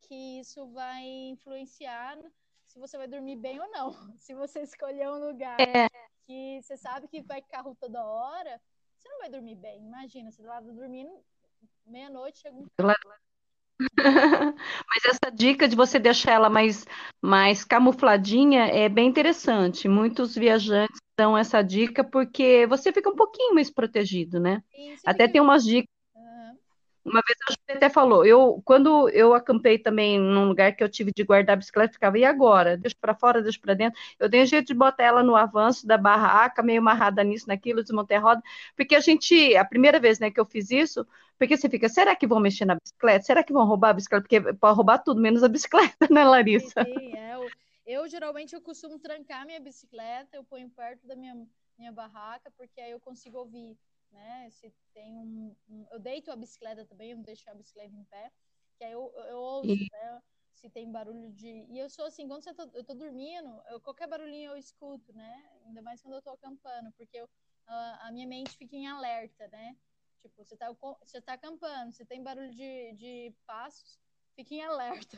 [0.02, 2.18] que isso vai influenciar
[2.68, 3.92] se você vai dormir bem ou não.
[4.20, 5.88] Se você escolher um lugar é.
[6.26, 8.60] que você sabe que vai carro toda hora,
[8.98, 9.86] você não vai dormir bem.
[9.86, 11.12] Imagina, você lá dormindo
[11.86, 12.68] meia-noite, chega um
[14.88, 16.86] Mas essa dica de você deixar ela mais,
[17.22, 19.88] mais camufladinha é bem interessante.
[19.88, 24.64] Muitos viajantes dão essa dica porque você fica um pouquinho mais protegido, né?
[24.76, 25.88] Sim, Até tem umas dicas.
[26.16, 26.58] Uhum.
[27.06, 30.90] Uma vez a gente até falou, eu quando eu acampei também num lugar que eu
[30.90, 32.78] tive de guardar a bicicleta, ficava, e agora?
[32.78, 34.00] Deixa para fora, deixa para dentro.
[34.20, 37.84] Eu dei um jeito de botar ela no avanço da barraca, meio amarrada nisso, naquilo,
[37.84, 38.42] desmontei a roda,
[38.76, 41.06] porque a gente, a primeira vez né, que eu fiz isso,
[41.38, 43.26] porque você fica, será que vão mexer na bicicleta?
[43.26, 44.24] Será que vão roubar a bicicleta?
[44.24, 46.84] Porque pode roubar tudo, menos a bicicleta, né, Larissa?
[46.86, 47.33] Sim, sim é.
[47.86, 52.80] Eu, geralmente eu costumo trancar minha bicicleta, eu ponho perto da minha, minha barraca, porque
[52.80, 53.78] aí eu consigo ouvir
[54.14, 54.50] né?
[54.52, 58.04] Se tem um, um, eu deito a bicicleta também, eu não deixo a bicicleta em
[58.06, 58.32] pé,
[58.78, 59.90] que aí eu, eu ouço, e...
[59.92, 60.22] né?
[60.54, 61.66] Se tem barulho de.
[61.70, 65.60] E eu sou assim, quando tá, eu tô dormindo, eu, qualquer barulhinho eu escuto, né?
[65.66, 67.28] Ainda mais quando eu tô acampando, porque eu,
[67.66, 69.76] a, a minha mente fica em alerta, né?
[70.22, 74.00] Tipo, você tá, você tá acampando, você tem barulho de, de passos,
[74.36, 75.18] fica em alerta.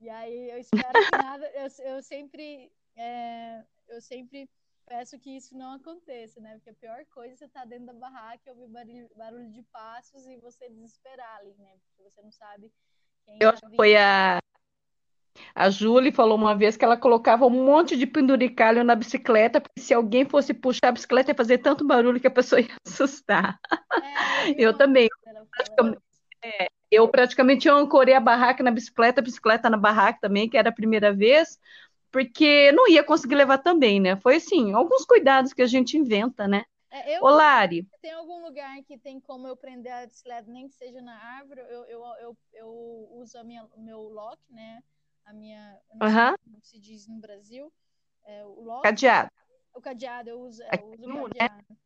[0.00, 1.46] E aí eu espero que nada.
[1.54, 2.72] Eu, eu sempre.
[2.96, 4.48] É, eu sempre
[4.86, 6.54] peço que isso não aconteça, né?
[6.54, 9.50] Porque a pior coisa é você estar tá dentro da barraca e ouvir barulho, barulho
[9.50, 11.70] de passos e você desesperar ali, né?
[11.86, 12.72] Porque você não sabe
[13.24, 14.40] quem Eu tá foi a
[15.54, 19.80] a Julie falou uma vez que ela colocava um monte de penduricalho na bicicleta, porque
[19.80, 23.58] se alguém fosse puxar a bicicleta ia fazer tanto barulho que a pessoa ia assustar.
[24.02, 25.08] É, eu, eu também.
[25.50, 26.02] Praticamente,
[26.42, 30.56] é, eu praticamente eu ancorei a barraca na bicicleta, a bicicleta na barraca também, que
[30.56, 31.58] era a primeira vez,
[32.10, 34.16] porque não ia conseguir levar também, né?
[34.16, 36.64] Foi assim, alguns cuidados que a gente inventa, né?
[36.90, 37.86] É, eu, Lari.
[38.02, 41.60] Tem algum lugar que tem como eu prender a bicicleta, nem que seja na árvore,
[41.60, 44.82] eu, eu, eu, eu uso a minha, o meu lock, né?
[45.24, 46.36] A minha, não uhum.
[46.44, 47.72] como se diz no Brasil,
[48.24, 48.82] é, o lock.
[48.82, 49.30] Cadeado.
[49.72, 51.38] O cadeado, eu uso, eu uso o né?
[51.38, 51.64] cadeado.
[51.70, 51.76] Né?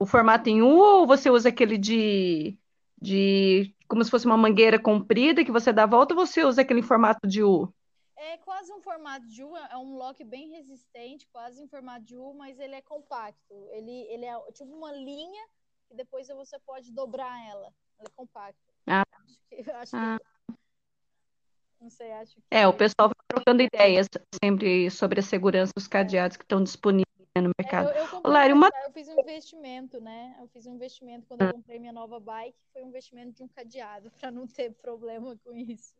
[0.00, 2.58] O formato em U ou você usa aquele de,
[3.02, 6.62] de como se fosse uma mangueira comprida que você dá a volta ou você usa
[6.62, 7.72] aquele formato de U?
[8.16, 12.16] É quase um formato de U, é um lock bem resistente, quase em formato de
[12.16, 13.68] U, mas ele é compacto.
[13.72, 15.44] Ele, ele é tipo uma linha
[15.88, 17.74] que depois você pode dobrar ela.
[17.98, 18.60] Ela é compacta.
[18.86, 19.04] Ah.
[19.12, 20.18] Acho que, acho ah.
[20.18, 20.54] que,
[21.80, 22.42] não sei, acho que...
[22.48, 24.06] É, o pessoal vai trocando ideias
[24.42, 27.88] sempre sobre a segurança dos cadeados que estão disponíveis no é, mercado.
[27.90, 28.70] É, eu, eu, comprei, uma...
[28.84, 30.36] eu, fiz um investimento, né?
[30.40, 33.48] Eu fiz um investimento quando eu comprei minha nova bike, foi um investimento de um
[33.48, 35.94] cadeado, para não ter problema com isso.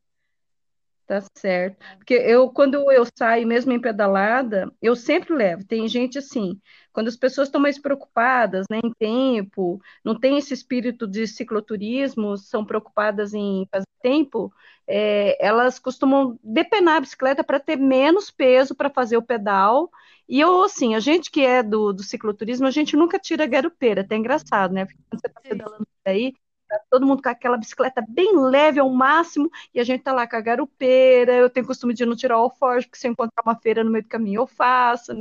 [1.06, 1.76] Tá certo.
[1.96, 5.64] Porque eu, quando eu saio, mesmo em pedalada, eu sempre levo.
[5.64, 6.58] Tem gente assim,
[6.92, 12.38] quando as pessoas estão mais preocupadas, né, em tempo, não tem esse espírito de cicloturismo,
[12.38, 14.52] são preocupadas em fazer tempo,
[14.86, 19.90] é, elas costumam depenar a bicicleta para ter menos peso para fazer o pedal.
[20.28, 23.46] E eu, assim, a gente que é do, do cicloturismo, a gente nunca tira a
[23.46, 24.84] garupeira, até engraçado, né?
[24.86, 26.32] Porque quando você está pedalando aí,
[26.72, 30.26] Tá todo mundo com aquela bicicleta bem leve ao máximo, e a gente tá lá
[30.26, 33.42] com a garupeira, eu tenho costume de não tirar o alforje, porque se eu encontrar
[33.44, 35.20] uma feira no meio do caminho eu faço, né?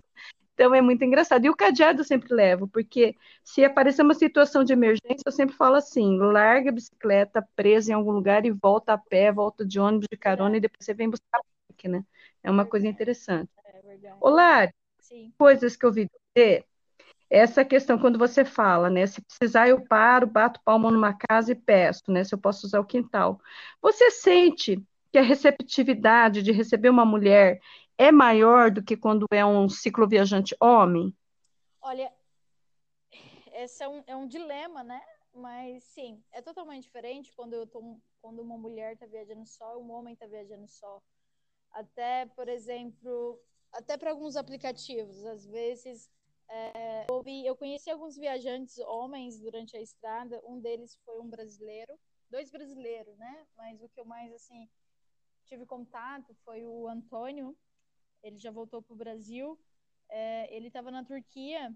[0.53, 1.43] Então é muito engraçado.
[1.45, 5.55] E o cadeado eu sempre levo, porque se aparecer uma situação de emergência, eu sempre
[5.55, 9.79] falo assim: larga a bicicleta presa em algum lugar e volta a pé, volta de
[9.79, 10.57] ônibus, de carona, é.
[10.57, 12.05] e depois você vem buscar a bike, né?
[12.43, 13.49] É uma é coisa interessante.
[13.65, 14.80] É
[15.11, 16.65] Olá, coisas que eu vi dizer
[17.29, 19.07] essa questão, quando você fala, né?
[19.07, 22.23] Se precisar, eu paro, bato palma numa casa e peço, né?
[22.23, 23.39] Se eu posso usar o quintal.
[23.81, 27.59] Você sente que a receptividade de receber uma mulher
[27.97, 31.15] é maior do que quando é um cicloviajante homem?
[31.81, 32.11] Olha,
[33.53, 35.01] esse é um, é um dilema, né?
[35.33, 39.91] Mas sim, é totalmente diferente quando eu tô, quando uma mulher está viajando só, um
[39.91, 41.01] homem está viajando só.
[41.71, 43.39] Até, por exemplo,
[43.73, 46.09] até para alguns aplicativos, às vezes
[46.53, 50.41] é, eu, vi, eu conheci alguns viajantes homens durante a estrada.
[50.45, 51.97] Um deles foi um brasileiro,
[52.29, 53.47] dois brasileiros, né?
[53.55, 54.69] Mas o que eu mais assim
[55.45, 57.57] tive contato foi o Antônio.
[58.21, 59.57] Ele já voltou para o Brasil.
[60.09, 61.73] É, ele estava na Turquia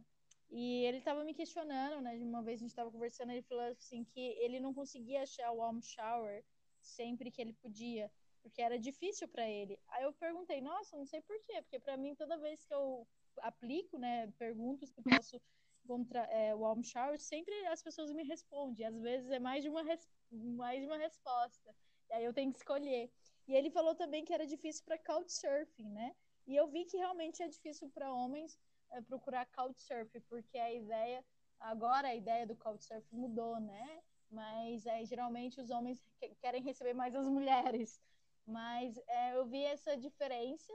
[0.52, 2.14] e ele estava me questionando, né?
[2.18, 5.58] Uma vez a gente estava conversando, ele falou assim que ele não conseguia achar o
[5.58, 6.44] warm shower
[6.82, 8.12] sempre que ele podia,
[8.46, 9.80] porque era difícil para ele.
[9.90, 13.08] Aí eu perguntei, nossa, não sei por quê, porque para mim toda vez que eu
[13.42, 15.42] aplico, né, pergunto se posso
[15.88, 18.86] contra é, o warm shower, sempre as pessoas me respondem.
[18.86, 19.84] Às vezes é mais de uma,
[20.32, 21.76] mais de uma resposta.
[22.10, 23.12] E aí eu tenho que escolher.
[23.48, 26.16] E ele falou também que era difícil para couchsurfing, né?
[26.46, 28.60] E eu vi que realmente é difícil para homens
[28.92, 31.26] é, procurar couchsurfing, porque a ideia,
[31.60, 34.04] agora a ideia do couchsurfing mudou, né?
[34.30, 36.04] Mas é, geralmente os homens
[36.40, 38.00] querem receber mais as mulheres.
[38.46, 40.72] Mas é, eu vi essa diferença,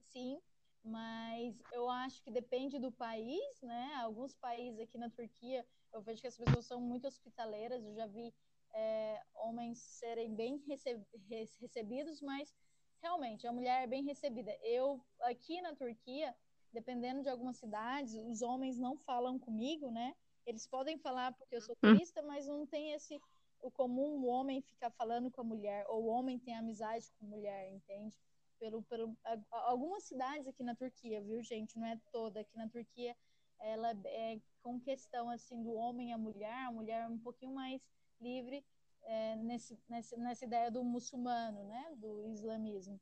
[0.00, 0.40] sim,
[0.82, 3.94] mas eu acho que depende do país, né?
[3.96, 8.06] Alguns países aqui na Turquia, eu vejo que as pessoas são muito hospitaleiras, eu já
[8.06, 8.34] vi
[8.74, 10.62] é, homens serem bem
[11.60, 12.54] recebidos, mas
[13.00, 14.56] realmente a mulher é bem recebida.
[14.62, 16.34] Eu, aqui na Turquia,
[16.72, 20.14] dependendo de algumas cidades, os homens não falam comigo, né?
[20.46, 21.92] Eles podem falar porque eu sou hum.
[21.92, 23.20] turista, mas não tem esse
[23.64, 27.24] o comum o homem ficar falando com a mulher, ou o homem tem amizade com
[27.24, 28.14] a mulher, entende?
[28.58, 29.16] Pelo, pelo,
[29.50, 31.78] algumas cidades aqui na Turquia, viu, gente?
[31.78, 32.40] Não é toda.
[32.40, 33.16] Aqui na Turquia,
[33.58, 37.82] ela é com questão assim do homem a mulher, a mulher é um pouquinho mais
[38.20, 38.64] livre
[39.02, 41.94] é, nesse, nesse, nessa ideia do muçulmano, né?
[41.96, 43.00] Do islamismo.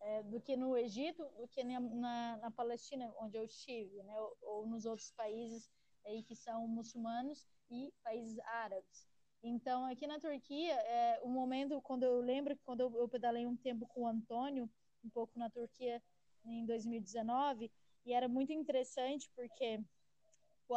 [0.00, 4.18] É, do que no Egito, do que na, na, na Palestina, onde eu estive, né?
[4.18, 5.70] Ou, ou nos outros países
[6.06, 9.06] aí que são muçulmanos e países árabes.
[9.42, 13.46] Então, aqui na Turquia, é, o momento, quando eu lembro que quando eu, eu pedalei
[13.46, 14.68] um tempo com o Antônio,
[15.04, 16.02] um pouco na Turquia,
[16.44, 17.70] em 2019,
[18.04, 19.80] e era muito interessante porque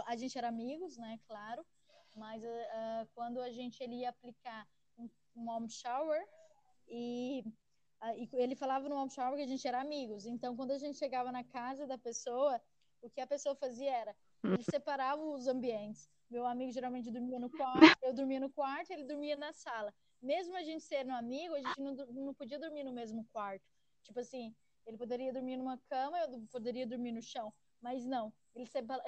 [0.05, 1.66] a gente era amigos, né, claro,
[2.16, 6.22] mas uh, quando a gente ele ia aplicar um, um home shower
[6.88, 7.43] e,
[8.01, 10.78] uh, e ele falava no home shower que a gente era amigos, então quando a
[10.78, 12.62] gente chegava na casa da pessoa,
[13.01, 16.10] o que a pessoa fazia era ele separava os ambientes.
[16.30, 19.94] Meu amigo geralmente dormia no quarto, eu dormia no quarto, ele dormia na sala.
[20.22, 23.66] Mesmo a gente sendo amigo, a gente não, não podia dormir no mesmo quarto.
[24.04, 27.54] Tipo assim, ele poderia dormir numa cama, eu poderia dormir no chão.
[27.82, 29.04] Mas não, ele, separa,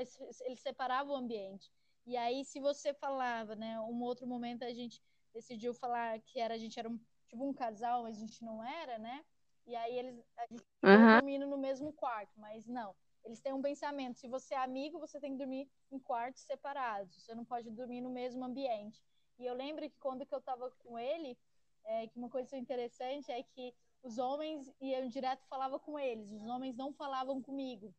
[0.46, 1.72] ele separava o ambiente.
[2.06, 3.80] E aí, se você falava, né?
[3.80, 5.02] Um outro momento a gente
[5.34, 8.64] decidiu falar que era, a gente era um, tipo um casal, mas a gente não
[8.64, 9.24] era, né?
[9.66, 11.14] E aí eles a gente uhum.
[11.20, 12.94] dormindo no mesmo quarto, mas não.
[13.24, 17.24] Eles têm um pensamento, se você é amigo, você tem que dormir em quartos separados.
[17.24, 19.01] Você não pode dormir no mesmo ambiente.
[19.39, 21.38] E eu lembro que quando que eu estava com ele,
[21.86, 26.45] é, que uma coisa interessante é que os homens iam direto falava com eles, os
[26.45, 27.93] homens não falavam comigo.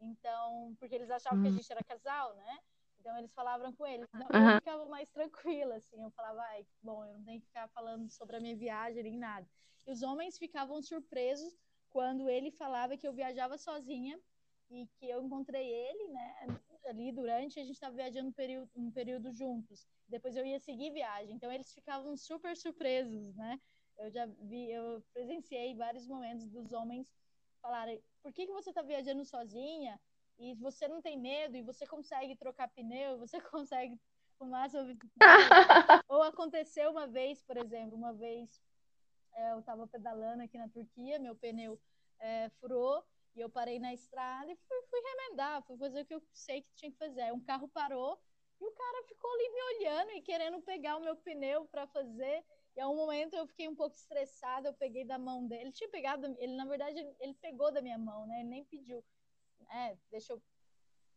[0.00, 1.54] Então, porque eles achavam que a hum.
[1.54, 2.58] gente era casal, né?
[2.98, 4.08] Então eles falavam com eles.
[4.14, 4.50] Então, uhum.
[4.50, 6.02] Eu ficava mais tranquila, assim.
[6.02, 9.18] Eu falava, ai, bom, eu não tenho que ficar falando sobre a minha viagem nem
[9.18, 9.46] nada.
[9.86, 11.56] E os homens ficavam surpresos
[11.90, 14.18] quando ele falava que eu viajava sozinha
[14.72, 16.60] e que eu encontrei ele, né?
[16.86, 19.86] Ali durante a gente estava viajando um período, um período juntos.
[20.08, 21.36] Depois eu ia seguir viagem.
[21.36, 23.60] Então eles ficavam super surpresos, né?
[23.98, 27.12] Eu já vi, eu presenciei vários momentos dos homens
[27.60, 30.00] falarem: por que, que você está viajando sozinha?
[30.38, 34.00] E você não tem medo, e você consegue trocar pneu, você consegue
[34.38, 34.84] fumar sua
[36.08, 38.60] Ou aconteceu uma vez, por exemplo, uma vez
[39.34, 41.78] é, eu estava pedalando aqui na Turquia, meu pneu
[42.18, 43.04] é, furou,
[43.34, 46.62] e eu parei na estrada e fui, fui remendar, fui fazer o que eu sei
[46.62, 47.32] que tinha que fazer.
[47.32, 48.18] Um carro parou
[48.60, 52.44] e o cara ficou ali me olhando e querendo pegar o meu pneu para fazer.
[52.76, 55.62] E a um momento eu fiquei um pouco estressada, eu peguei da mão dele.
[55.62, 58.40] Ele tinha pegado, ele na verdade ele pegou da minha mão, né?
[58.40, 59.04] Ele nem pediu.
[59.70, 60.42] É, deixa eu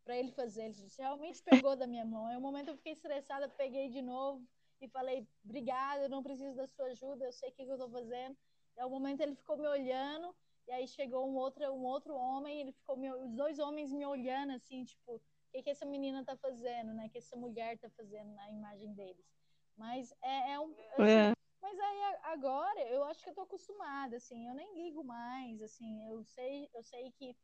[0.04, 0.66] para ele fazer.
[0.66, 2.28] Ele realmente pegou da minha mão.
[2.28, 4.48] Aí um momento eu fiquei estressada, peguei de novo
[4.80, 7.78] e falei: "Obrigada, eu não preciso da sua ajuda, eu sei o que, que eu
[7.78, 8.38] tô fazendo".
[8.78, 10.36] E ao momento ele ficou me olhando
[10.68, 14.06] e aí chegou um outro um outro homem, ele ficou me, os dois homens me
[14.06, 17.06] olhando assim, tipo, o que que essa menina tá fazendo, né?
[17.06, 19.26] O que essa mulher tá fazendo na imagem deles.
[19.78, 24.18] Mas é, é um assim, é mas aí agora eu acho que eu tô acostumada,
[24.18, 27.36] assim, eu nem ligo mais, assim, eu sei, eu sei que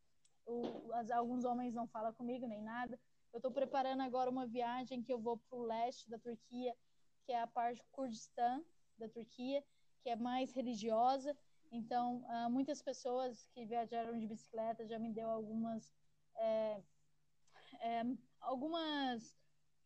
[0.46, 3.00] o, as, alguns homens não falam comigo nem nada.
[3.34, 6.76] Eu estou preparando agora uma viagem que eu vou para o leste da Turquia,
[7.26, 8.64] que é a parte Kurdistã
[8.98, 9.64] da Turquia,
[10.04, 11.36] que é mais religiosa.
[11.72, 15.94] Então, uh, muitas pessoas que viajaram de bicicleta já me deu algumas
[16.36, 16.82] é,
[17.82, 18.04] é,
[18.40, 19.36] algumas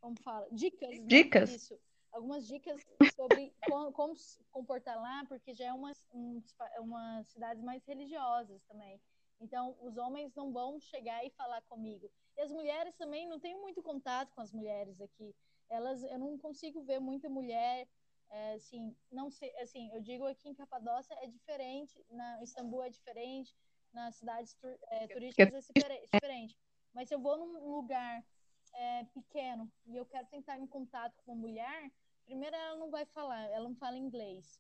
[0.01, 1.05] como fala dicas né?
[1.05, 1.79] dicas isso
[2.15, 2.81] algumas dicas
[3.13, 6.41] sobre como, como, se comportar lá, porque já é uma, um,
[6.79, 9.01] uma cidades mais religiosas também.
[9.41, 12.09] Então, os homens não vão chegar e falar comigo.
[12.37, 15.35] E as mulheres também não tenho muito contato com as mulheres aqui.
[15.69, 17.85] Elas, eu não consigo ver muita mulher,
[18.29, 22.89] é, assim, não sei, assim, eu digo aqui em Capadócia é diferente, na Istambul é
[22.89, 23.55] diferente,
[23.93, 24.57] nas cidades
[24.89, 26.57] é, turísticas é diferente.
[26.93, 28.25] Mas se eu vou num lugar
[28.73, 31.91] é, pequeno e eu quero tentar em contato com uma mulher,
[32.25, 34.59] primeiro ela não vai falar, ela não fala inglês.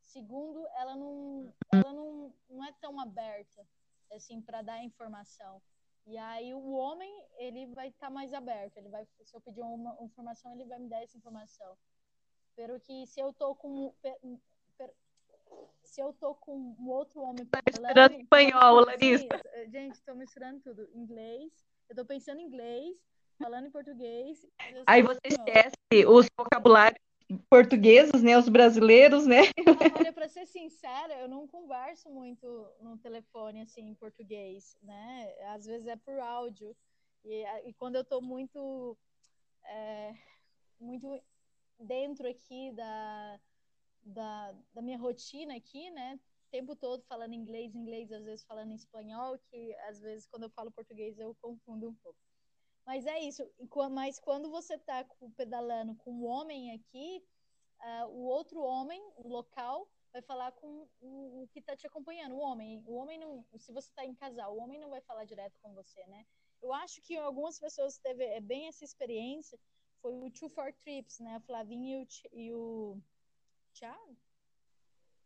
[0.00, 3.66] Segundo, ela não, ela não, não é tão aberta
[4.10, 5.62] assim para dar informação.
[6.06, 9.60] E aí o homem ele vai estar tá mais aberto, ele vai se eu pedir
[9.60, 11.76] uma, informação ele vai me dar essa informação.
[12.56, 14.16] Pero que se eu tô com per,
[14.76, 14.90] per,
[15.82, 19.26] se eu tô com um outro homem tá misturando espanhol, Larissa.
[19.68, 21.52] Gente, estou misturando tudo, inglês.
[21.88, 22.96] Eu estou pensando em inglês,
[23.38, 24.46] falando em português.
[24.86, 27.00] Aí você esquece os vocabulários
[27.48, 29.42] portugueses, né, os brasileiros, né?
[29.98, 32.46] Olha, para ser sincera, eu não converso muito
[32.80, 35.32] no telefone assim em português, né?
[35.48, 36.76] Às vezes é por áudio
[37.24, 38.96] e, e quando eu estou muito
[39.64, 40.14] é,
[40.80, 41.20] muito
[41.82, 43.40] dentro aqui da,
[44.02, 46.18] da, da minha rotina aqui, né?
[46.46, 50.50] O tempo todo falando inglês, inglês, às vezes falando espanhol, que às vezes quando eu
[50.50, 52.18] falo português eu confundo um pouco.
[52.84, 53.48] Mas é isso.
[53.90, 55.06] Mas quando você está
[55.36, 57.24] pedalando com um homem aqui,
[57.80, 62.34] uh, o outro homem, o local, vai falar com o, o que está te acompanhando,
[62.34, 62.82] o homem.
[62.86, 65.72] O homem não, se você está em casal, o homem não vai falar direto com
[65.74, 66.26] você, né?
[66.60, 69.58] Eu acho que algumas pessoas teve é bem essa experiência.
[70.02, 71.36] Foi o Two for Trips, né?
[71.36, 73.02] A Flavinha e o, e o
[73.72, 74.16] Thiago.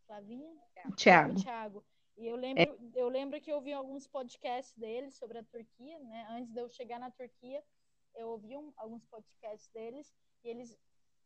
[0.05, 0.55] Flavinha?
[0.95, 1.33] Thiago.
[1.33, 1.85] O Thiago.
[2.15, 2.77] E eu lembro, é.
[2.95, 6.27] eu lembro que eu ouvi alguns podcasts deles sobre a Turquia, né?
[6.29, 7.63] Antes de eu chegar na Turquia,
[8.15, 10.11] eu ouvi um, alguns podcasts deles
[10.43, 10.79] e eles,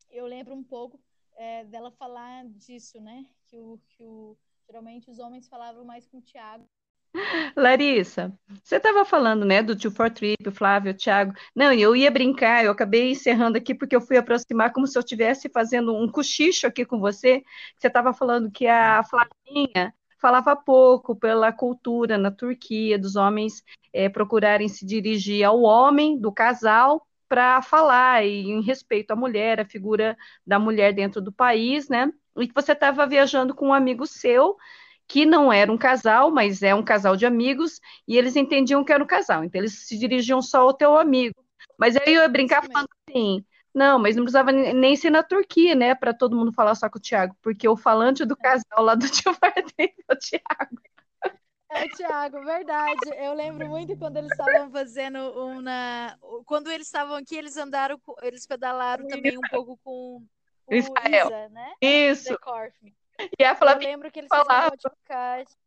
[0.09, 0.99] eu lembro um pouco
[1.35, 3.25] é, dela falar disso, né?
[3.45, 6.67] Que o, que o, geralmente os homens falavam mais com o Thiago.
[7.55, 8.33] Larissa,
[8.63, 11.33] você estava falando, né, do Tio for Trip, o Flávio, o Thiago.
[11.55, 15.01] Não, eu ia brincar, eu acabei encerrando aqui porque eu fui aproximar como se eu
[15.01, 17.43] estivesse fazendo um cochicho aqui com você.
[17.77, 24.07] Você estava falando que a Flavinha falava pouco pela cultura na Turquia, dos homens é,
[24.07, 29.65] procurarem se dirigir ao homem do casal para falar e em respeito à mulher, a
[29.65, 32.11] figura da mulher dentro do país, né?
[32.37, 34.55] E que você estava viajando com um amigo seu
[35.11, 38.93] que não era um casal, mas é um casal de amigos, e eles entendiam que
[38.93, 41.35] era um casal, então eles se dirigiam só ao teu amigo.
[41.77, 43.43] Mas aí eu ia brincar falando assim,
[43.75, 46.97] não, mas não precisava nem ser na Turquia, né, para todo mundo falar só com
[46.97, 50.81] o Thiago, porque o falante do casal lá do tio Vardenha é o Thiago.
[51.73, 53.09] É, Tiago, verdade.
[53.17, 56.17] Eu lembro muito quando eles estavam fazendo uma.
[56.45, 60.21] Quando eles estavam aqui, eles andaram, eles pedalaram também um pouco com
[60.67, 61.27] o Israel.
[61.27, 61.73] Isa, né?
[61.81, 62.37] Isso.
[63.39, 64.71] E a Flavinha eu lembro que eles falava.
[64.71, 65.57] podcast.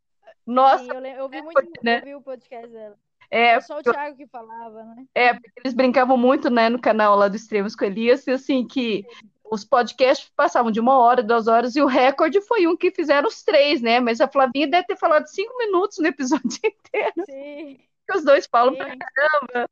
[0.46, 1.98] Nossa, eu, eu ouvi muito, né?
[1.98, 2.98] ouvi o podcast dela.
[3.30, 5.06] É, só o Thiago que falava, né?
[5.14, 8.66] É, porque eles brincavam muito, né, no canal lá do Extremos com Elias, e assim,
[8.66, 9.06] que
[9.44, 13.28] os podcasts passavam de uma hora, duas horas, e o recorde foi um que fizeram
[13.28, 14.00] os três, né?
[14.00, 17.24] Mas a Flavinha deve ter falado cinco minutos no episódio inteiro.
[17.26, 17.78] Sim.
[18.06, 18.78] Que os dois falam Sim.
[18.78, 19.70] pra caramba.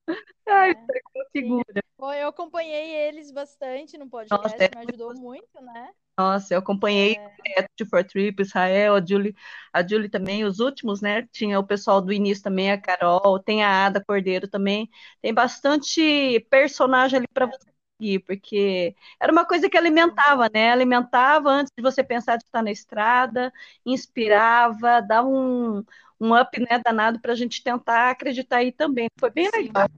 [0.48, 1.30] Ai, é.
[1.32, 1.82] figura.
[1.98, 5.90] Bom, eu acompanhei eles bastante no podcast, Nossa, é me ajudou muito, né?
[6.16, 7.66] Nossa, eu acompanhei é.
[7.80, 9.34] o For Trip, Israel, a Julie,
[9.72, 11.26] a Julie também, os últimos, né?
[11.32, 14.90] Tinha o pessoal do início também, a Carol, tem a Ada Cordeiro também.
[15.20, 17.66] Tem bastante personagem ali para você
[17.98, 20.70] seguir, porque era uma coisa que alimentava, né?
[20.70, 23.52] Alimentava antes de você pensar de estar na estrada,
[23.86, 25.82] inspirava, dava um,
[26.20, 29.08] um up, né, danado para a gente tentar acreditar aí também.
[29.18, 29.88] Foi bem legal.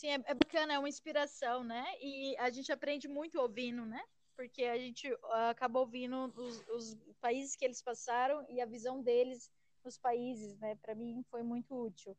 [0.00, 1.84] Sim, é, é bacana, é uma inspiração, né?
[2.00, 4.02] E a gente aprende muito ouvindo, né?
[4.34, 5.18] Porque a gente uh,
[5.50, 9.50] acaba ouvindo os, os países que eles passaram e a visão deles
[9.84, 10.74] nos países, né?
[10.76, 12.16] Para mim foi muito útil.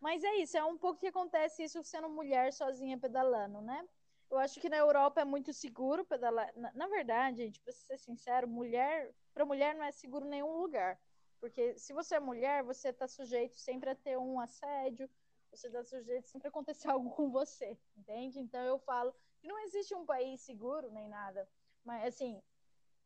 [0.00, 3.88] Mas é isso, é um pouco que acontece isso sendo mulher sozinha pedalando, né?
[4.28, 6.50] Eu acho que na Europa é muito seguro pedalar.
[6.56, 10.98] Na, na verdade, gente, para ser sincero, mulher, para mulher não é seguro nenhum lugar.
[11.38, 15.08] Porque se você é mulher, você está sujeito sempre a ter um assédio,
[15.52, 18.40] você está sujeito sempre acontecer algo com você, entende?
[18.40, 21.48] Então eu falo que não existe um país seguro nem nada.
[21.84, 22.42] Mas assim,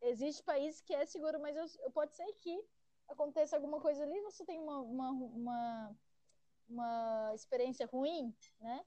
[0.01, 2.65] existe país que é seguro, mas eu, eu pode ser que
[3.09, 5.97] aconteça alguma coisa ali, você tem uma, uma, uma
[6.69, 8.85] uma experiência ruim, né?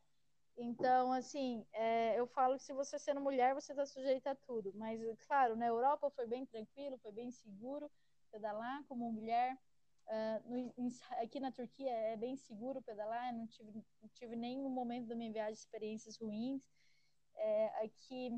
[0.57, 4.74] Então, assim, é, eu falo que se você sendo mulher, você está sujeita a tudo.
[4.76, 7.89] Mas, claro, na Europa foi bem tranquilo, foi bem seguro
[8.30, 9.57] pedalar como mulher.
[10.10, 10.89] Uh, no,
[11.22, 15.32] aqui na Turquia é bem seguro pedalar, não tive, não tive nenhum momento da minha
[15.32, 16.64] viagem experiências ruins.
[17.36, 18.32] É, aqui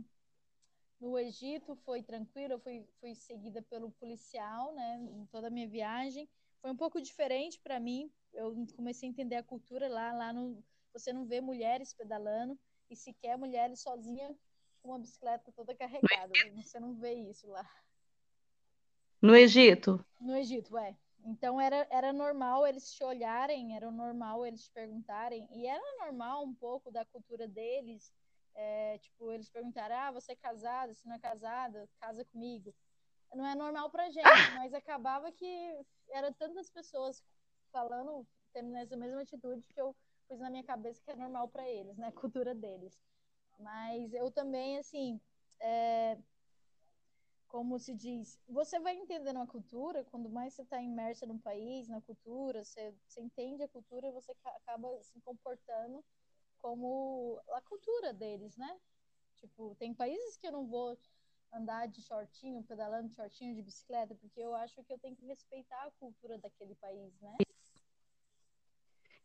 [0.99, 5.67] no Egito foi tranquilo, eu fui, fui seguida pelo policial, né, em toda a minha
[5.67, 6.27] viagem.
[6.61, 10.61] Foi um pouco diferente para mim, eu comecei a entender a cultura lá, lá no,
[10.93, 12.59] você não vê mulheres pedalando
[12.89, 14.35] e sequer mulheres sozinhas
[14.81, 16.33] com uma bicicleta toda carregada.
[16.55, 17.67] Você não vê isso lá.
[19.21, 20.03] No Egito?
[20.19, 20.95] No Egito, é.
[21.23, 26.43] Então era, era normal eles te olharem, era normal eles te perguntarem, e era normal
[26.43, 28.13] um pouco da cultura deles,
[28.55, 32.73] é, tipo, eles perguntaram, ah, você é casada, se não é casada, casa comigo.
[33.33, 35.77] Não é normal pra gente, mas acabava que
[36.09, 37.23] era tantas pessoas
[37.71, 39.95] falando, tendo essa mesma atitude que eu
[40.27, 42.07] pus na minha cabeça que é normal para eles, né?
[42.07, 42.99] A cultura deles.
[43.59, 45.19] Mas eu também, assim,
[45.59, 46.17] é,
[47.51, 51.89] como se diz, você vai entendendo a cultura, quando mais você está imersa no país,
[51.89, 56.01] na cultura, você, você entende a cultura e você acaba se comportando
[56.59, 58.79] como a cultura deles, né?
[59.35, 60.97] Tipo, tem países que eu não vou
[61.51, 65.25] andar de shortinho, pedalando de shortinho de bicicleta, porque eu acho que eu tenho que
[65.25, 67.35] respeitar a cultura daquele país, né?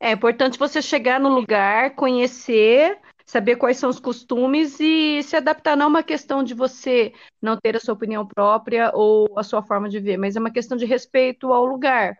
[0.00, 5.76] É importante você chegar no lugar, conhecer, saber quais são os costumes e se adaptar.
[5.76, 9.62] Não é uma questão de você não ter a sua opinião própria ou a sua
[9.62, 12.16] forma de ver, mas é uma questão de respeito ao lugar,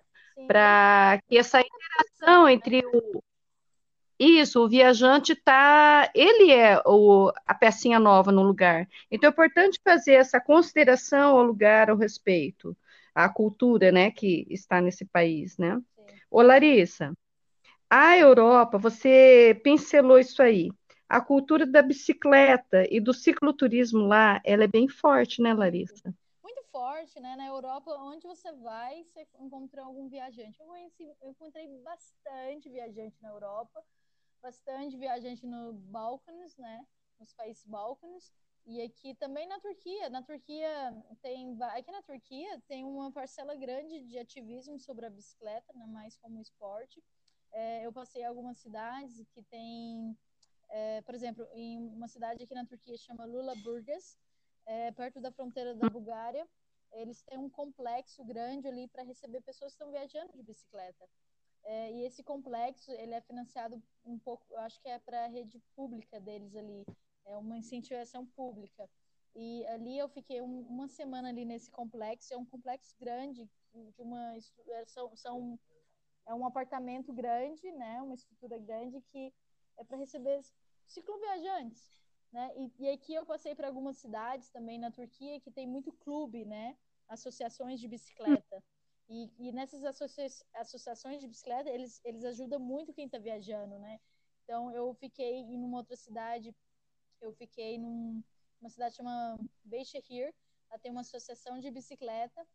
[0.47, 3.23] para que essa interação entre o
[4.19, 8.89] Isso, o viajante tá, ele é o, a pecinha nova no lugar.
[9.11, 12.75] Então é importante fazer essa consideração ao lugar, ao respeito,
[13.15, 15.77] à cultura, né, que está nesse país, né?
[15.95, 16.05] Sim.
[16.31, 17.13] Ô Larissa,
[17.91, 20.71] a Europa, você pincelou isso aí.
[21.09, 26.13] A cultura da bicicleta e do cicloturismo lá, ela é bem forte, né, Larissa?
[26.43, 27.37] Muito forte, né?
[27.37, 30.61] Na Europa, onde você vai, você encontra algum viajante.
[30.61, 33.85] Eu, conheci, eu encontrei bastante viajante na Europa
[34.47, 36.87] bastante viajante no Balcãs, né?
[37.19, 38.33] Nos países Balcãs.
[38.65, 40.09] E aqui também na Turquia.
[40.09, 40.71] Na Turquia
[41.21, 41.57] tem.
[41.61, 45.87] Aqui na Turquia tem uma parcela grande de ativismo sobre a bicicleta, né?
[45.87, 47.03] mais como esporte.
[47.57, 50.15] É, eu passei algumas cidades que tem.
[50.69, 54.19] É, por exemplo, em uma cidade aqui na Turquia chama Lula Burgas,
[54.67, 56.47] é, perto da fronteira da Bulgária,
[56.93, 61.09] eles têm um complexo grande ali para receber pessoas que estão viajando de bicicleta.
[61.65, 65.29] É, e esse complexo, ele é financiado um pouco, eu acho que é para a
[65.29, 66.85] rede pública deles ali,
[67.25, 68.87] é uma incentivação pública.
[69.35, 74.03] E ali eu fiquei um, uma semana ali nesse complexo, é um complexo grande, de
[74.03, 74.35] uma
[74.87, 75.59] são, são
[76.27, 79.33] é um apartamento grande, né, uma estrutura grande que
[79.79, 80.41] é para receber
[80.87, 81.91] cicloviajantes,
[82.33, 82.53] né?
[82.57, 86.45] E, e aqui eu passei para algumas cidades também na Turquia que tem muito clube,
[86.45, 86.77] né,
[87.09, 88.63] associações de bicicleta.
[89.09, 94.01] E, e nessas associa associações de bicicleta, eles, eles ajudam muito quem está viajando, né?
[94.43, 96.55] Então, eu fiquei em uma outra cidade,
[97.21, 98.23] eu fiquei num,
[98.61, 100.35] numa cidade chamada Beyşehir,
[100.71, 102.47] lá tem uma associação de bicicleta,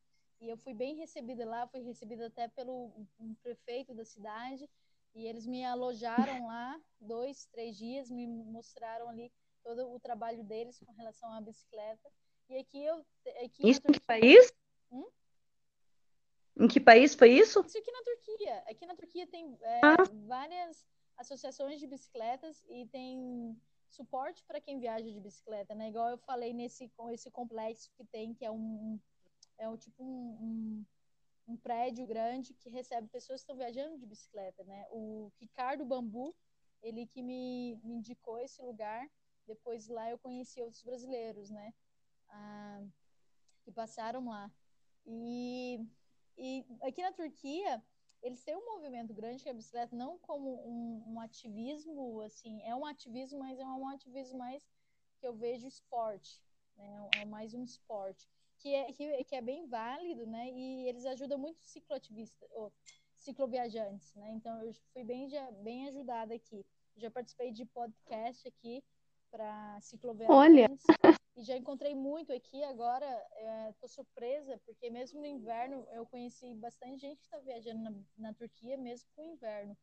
[0.41, 4.67] e eu fui bem recebida lá, fui recebida até pelo um prefeito da cidade,
[5.13, 9.31] e eles me alojaram lá dois, três dias, me mostraram ali
[9.63, 12.11] todo o trabalho deles com relação à bicicleta.
[12.49, 13.05] E aqui eu...
[13.43, 14.53] Aqui Isso em que país?
[14.91, 15.05] Hum?
[16.57, 17.63] Em que país foi isso?
[17.65, 18.57] Isso aqui na Turquia.
[18.67, 19.95] Aqui na Turquia tem é, ah.
[20.25, 20.85] várias
[21.17, 23.55] associações de bicicletas e tem
[23.89, 25.89] suporte para quem viaja de bicicleta, né?
[25.89, 28.99] Igual eu falei nesse com esse complexo que tem, que é um
[29.61, 30.85] é um tipo um, um,
[31.49, 34.85] um prédio grande que recebe pessoas que estão viajando de bicicleta, né?
[34.89, 36.35] O Ricardo Bambu,
[36.81, 39.07] ele que me, me indicou esse lugar.
[39.45, 41.73] Depois lá eu conheci outros brasileiros, né?
[42.29, 42.83] Ah,
[43.63, 44.51] que passaram lá.
[45.05, 45.79] E
[46.37, 47.83] e aqui na Turquia,
[48.23, 52.61] eles têm um movimento grande que é a bicicleta não como um, um, ativismo, assim,
[52.63, 54.67] é um ativismo, mas é um ativismo mais
[55.19, 56.41] que eu vejo esporte,
[56.75, 57.09] né?
[57.17, 58.27] É mais um esporte
[58.61, 60.49] que é, que, que é bem válido, né?
[60.51, 62.71] E eles ajudam muito cicloativistas, ou
[63.15, 64.31] cicloviajantes, né?
[64.33, 66.63] Então eu fui bem, já, bem ajudada aqui.
[66.95, 68.83] Já participei de podcast aqui
[69.31, 70.35] para cicloviajantes.
[70.37, 70.69] Olha.
[71.35, 73.07] E já encontrei muito aqui, agora
[73.69, 77.93] estou é, surpresa, porque mesmo no inverno eu conheci bastante gente que está viajando na,
[78.17, 79.75] na, Turquia, mesmo com o inverno.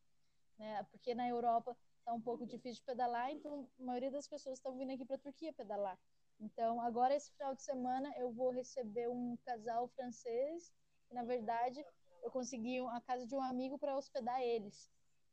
[0.57, 0.85] Né?
[0.91, 4.77] Porque na Europa está um pouco difícil de pedalar, então a maioria das pessoas estão
[4.77, 5.99] vindo aqui para a Turquia pedalar.
[6.39, 10.71] Então, agora esse final de semana eu vou receber um casal francês,
[11.11, 11.83] e na verdade
[12.23, 14.89] eu consegui a casa de um amigo para hospedar eles.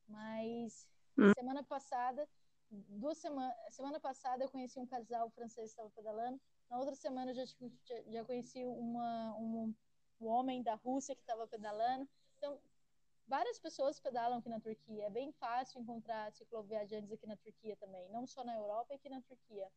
[0.09, 0.87] Mas
[1.19, 1.33] hum.
[1.35, 2.29] semana passada
[2.71, 6.41] duas semanas, semana passada eu conheci um casal francês que estava pedalando.
[6.69, 9.75] Na outra semana eu já, já, já conheci uma, um,
[10.21, 12.09] um homem da Rússia que estava pedalando.
[12.37, 12.59] Então,
[13.27, 15.07] várias pessoas pedalam aqui na Turquia.
[15.07, 19.21] É bem fácil encontrar cicloviajantes aqui na Turquia também, não só na Europa, aqui na
[19.23, 19.71] Turquia.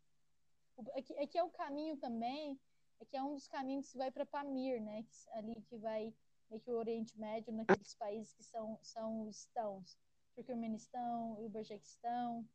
[0.96, 2.60] Aqui, aqui é o caminho também,
[3.02, 5.04] aqui é um dos caminhos que vai para Pamir, né?
[5.04, 6.14] Que, ali que vai
[6.50, 9.98] meio que o Oriente Médio, naqueles países que são, são os estãos.
[10.36, 12.48] Turcomenistão, Uzbequistão,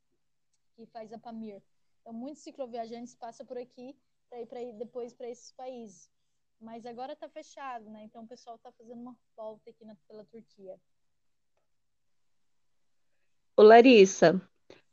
[0.75, 1.63] que faz a Pamir.
[2.01, 3.97] Então, muitos cicloviajantes passam por aqui
[4.29, 6.11] para ir, ir depois para esses países.
[6.61, 8.05] Mas agora está fechado, né?
[8.05, 10.81] Então, o pessoal está fazendo uma volta aqui na, pela Turquia.
[13.57, 14.41] Ô, Larissa,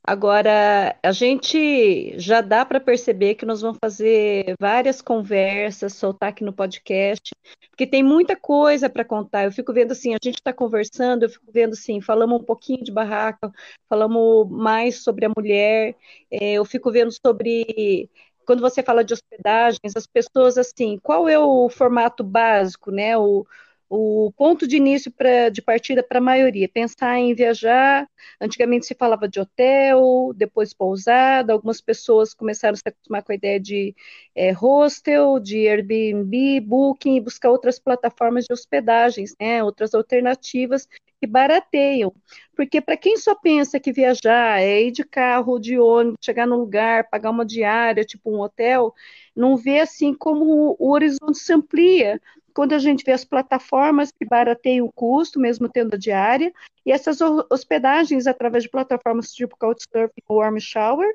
[0.03, 6.43] Agora, a gente já dá para perceber que nós vamos fazer várias conversas, soltar aqui
[6.43, 7.35] no podcast,
[7.69, 9.43] porque tem muita coisa para contar.
[9.45, 12.83] Eu fico vendo assim, a gente está conversando, eu fico vendo assim, falamos um pouquinho
[12.83, 13.51] de barraca,
[13.87, 15.95] falamos mais sobre a mulher,
[16.31, 18.09] é, eu fico vendo sobre
[18.45, 23.15] quando você fala de hospedagens, as pessoas assim, qual é o formato básico, né?
[23.17, 23.45] O,
[23.93, 28.07] o ponto de início pra, de partida para a maioria, pensar em viajar.
[28.39, 33.35] Antigamente se falava de hotel, depois pousada, algumas pessoas começaram a se acostumar com a
[33.35, 33.93] ideia de
[34.33, 40.87] é, hostel, de Airbnb, Booking, e buscar outras plataformas de hospedagens, né, outras alternativas
[41.19, 42.13] que barateiam.
[42.55, 46.57] Porque para quem só pensa que viajar é ir de carro, de ônibus, chegar no
[46.57, 48.93] lugar, pagar uma diária, tipo um hotel,
[49.35, 52.21] não vê assim como o horizonte se amplia
[52.53, 56.53] quando a gente vê as plataformas que barateiam o custo, mesmo tendo a diária,
[56.85, 61.13] e essas hospedagens através de plataformas tipo Couchsurfing ou Warm Shower,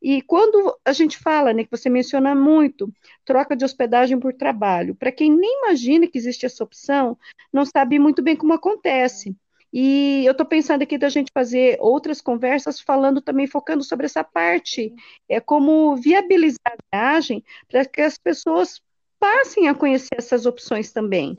[0.00, 2.92] e quando a gente fala, né, que você menciona muito,
[3.24, 7.18] troca de hospedagem por trabalho, para quem nem imagina que existe essa opção,
[7.52, 9.36] não sabe muito bem como acontece.
[9.72, 14.24] E eu estou pensando aqui da gente fazer outras conversas falando também, focando sobre essa
[14.24, 14.94] parte,
[15.28, 18.80] é como viabilizar a viagem para que as pessoas
[19.18, 21.36] passem a conhecer essas opções também.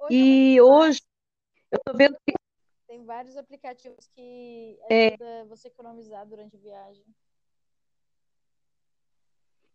[0.00, 1.02] Hoje e é hoje
[1.70, 2.34] eu estou vendo que
[2.86, 7.04] tem vários aplicativos que ajudam é, você economizar durante a viagem.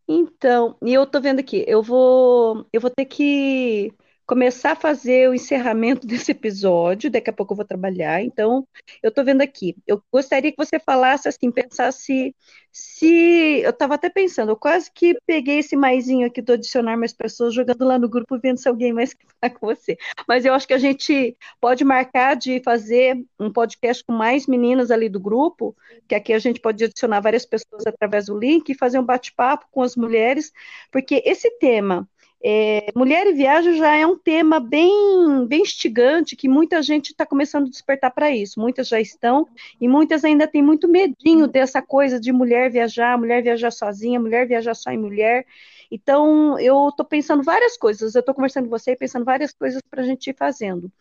[0.08, 3.93] Então, e eu estou vendo aqui, eu vou, eu vou ter que
[4.32, 8.65] começar a fazer o encerramento desse episódio, daqui a pouco eu vou trabalhar, então
[9.03, 9.75] eu estou vendo aqui.
[9.86, 12.34] Eu gostaria que você falasse assim, pensasse
[12.71, 13.59] se.
[13.61, 17.53] Eu estava até pensando, eu quase que peguei esse maisinho aqui do adicionar mais pessoas,
[17.53, 19.97] jogando lá no grupo, vendo se alguém mais falar com você.
[20.25, 24.91] Mas eu acho que a gente pode marcar de fazer um podcast com mais meninas
[24.91, 25.75] ali do grupo,
[26.07, 29.67] que aqui a gente pode adicionar várias pessoas através do link e fazer um bate-papo
[29.71, 30.53] com as mulheres,
[30.89, 32.07] porque esse tema
[32.43, 37.25] é, mulher e viagem já é um tema bem, bem instigante, que muita gente está
[37.25, 38.59] começando a despertar para isso.
[38.59, 39.47] Muitas já estão,
[39.79, 44.47] e muitas ainda têm muito medinho dessa coisa de mulher viajar, mulher viajar sozinha, mulher
[44.47, 45.45] viajar só em mulher.
[45.91, 50.01] Então, eu estou pensando várias coisas, eu estou conversando com você, pensando várias coisas para
[50.01, 50.91] a gente ir fazendo.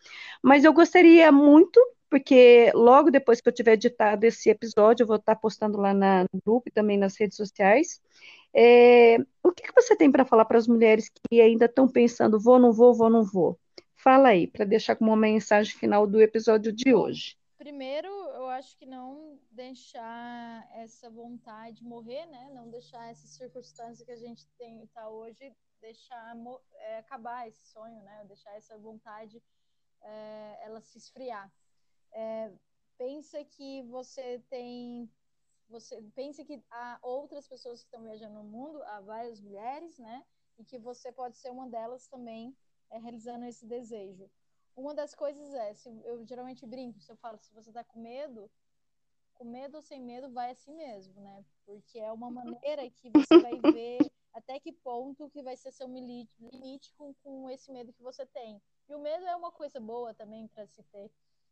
[0.43, 1.79] Mas eu gostaria muito,
[2.09, 5.93] porque logo depois que eu tiver editado esse episódio, eu vou estar tá postando lá
[5.93, 8.01] na, no grupo e também nas redes sociais.
[8.53, 12.39] É, o que, que você tem para falar para as mulheres que ainda estão pensando,
[12.39, 13.59] vou, não vou, vou, não vou?
[13.95, 17.37] Fala aí, para deixar como uma mensagem final do episódio de hoje.
[17.57, 22.49] Primeiro, eu acho que não deixar essa vontade morrer, né?
[22.55, 26.35] Não deixar essa circunstância que a gente tem tá hoje, deixar
[26.73, 28.25] é, acabar esse sonho, né?
[28.27, 29.41] Deixar essa vontade
[30.01, 31.51] é, ela se esfriar.
[32.11, 32.51] É,
[32.97, 35.07] pensa que você tem
[35.71, 40.23] você pense que há outras pessoas que estão viajando no mundo, há várias mulheres, né?
[40.57, 42.55] E que você pode ser uma delas também,
[42.89, 44.29] é, realizando esse desejo.
[44.75, 47.99] Uma das coisas é, se, eu geralmente brinco, se eu falo, se você está com
[47.99, 48.51] medo,
[49.33, 51.45] com medo ou sem medo, vai assim mesmo, né?
[51.65, 55.87] Porque é uma maneira que você vai ver até que ponto que vai ser seu
[55.87, 58.61] limite com, com esse medo que você tem.
[58.87, 61.11] E o medo é uma coisa boa também para se ter,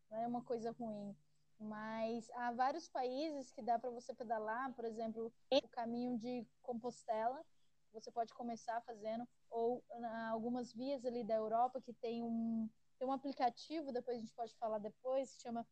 [0.10, 1.16] não é uma coisa ruim.
[1.60, 7.44] Mas há vários países que dá para você pedalar, por exemplo, o caminho de Compostela,
[7.92, 9.84] você pode começar fazendo, ou
[10.30, 14.56] algumas vias ali da Europa que tem um, tem um aplicativo, depois a gente pode
[14.56, 15.68] falar depois, que chama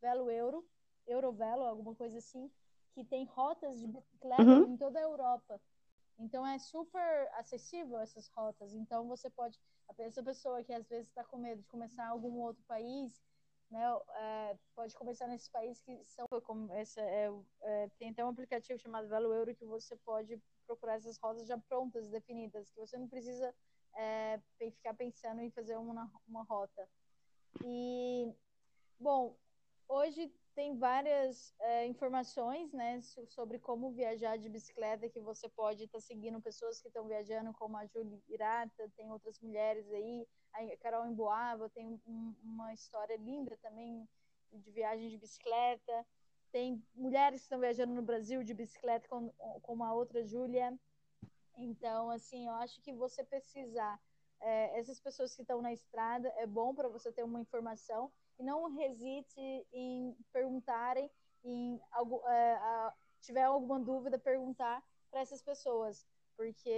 [0.00, 0.66] Velo Euro,
[1.06, 2.50] Eurovelo, alguma coisa assim,
[2.92, 4.72] que tem rotas de bicicleta uhum.
[4.72, 5.60] em toda a Europa.
[6.18, 8.74] Então é super acessível essas rotas.
[8.74, 9.58] Então você pode,
[9.98, 13.22] essa pessoa que às vezes está com medo de começar algum outro país,
[13.72, 17.30] né, é, pode começar nesses países que são como essa é,
[17.62, 21.56] é, tem até um aplicativo chamado Velo Euro que você pode procurar essas rotas já
[21.56, 23.52] prontas, definidas, que você não precisa
[23.96, 26.86] é, ficar pensando em fazer uma, uma rota.
[27.64, 28.30] E
[29.00, 29.36] bom,
[29.88, 35.98] hoje tem várias é, informações, né, sobre como viajar de bicicleta que você pode estar
[35.98, 40.76] tá seguindo pessoas que estão viajando, como a Julie Irata, tem outras mulheres aí, a
[40.78, 44.06] Carol Emboava tem um, uma história linda também
[44.52, 46.06] de viagem de bicicleta.
[46.50, 49.30] Tem mulheres que estão viajando no Brasil de bicicleta, com,
[49.62, 50.78] com a outra Júlia.
[51.56, 53.98] Então, assim, eu acho que você precisar,
[54.40, 58.12] é, essas pessoas que estão na estrada, é bom para você ter uma informação
[58.42, 59.40] e não hesite
[59.72, 61.08] em perguntarem,
[61.44, 66.04] em algo, é, tiver alguma dúvida, perguntar para essas pessoas,
[66.36, 66.68] porque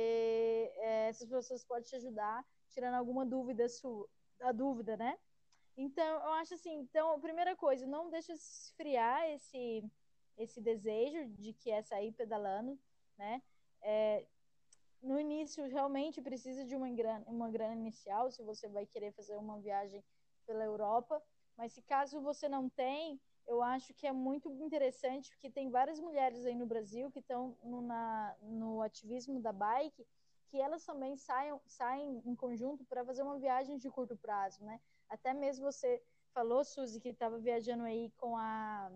[0.77, 4.09] é, essas pessoas podem te ajudar tirando alguma dúvida sua,
[4.41, 5.17] a dúvida, né?
[5.77, 9.83] Então, eu acho assim, então, primeira coisa, não deixa esfriar esse
[10.37, 12.77] esse desejo de que é sair pedalando,
[13.17, 13.41] né?
[13.81, 14.27] É,
[15.01, 19.37] no início, realmente precisa de uma grana, uma grana inicial, se você vai querer fazer
[19.37, 20.03] uma viagem
[20.45, 21.23] pela Europa,
[21.57, 26.01] mas se caso você não tem, eu acho que é muito interessante, porque tem várias
[26.01, 30.07] mulheres aí no Brasil que estão no, na, no ativismo da bike,
[30.49, 34.81] que elas também saiam, saem em conjunto para fazer uma viagem de curto prazo, né?
[35.09, 36.03] Até mesmo você
[36.33, 38.91] falou, Suzy, que estava viajando aí com a...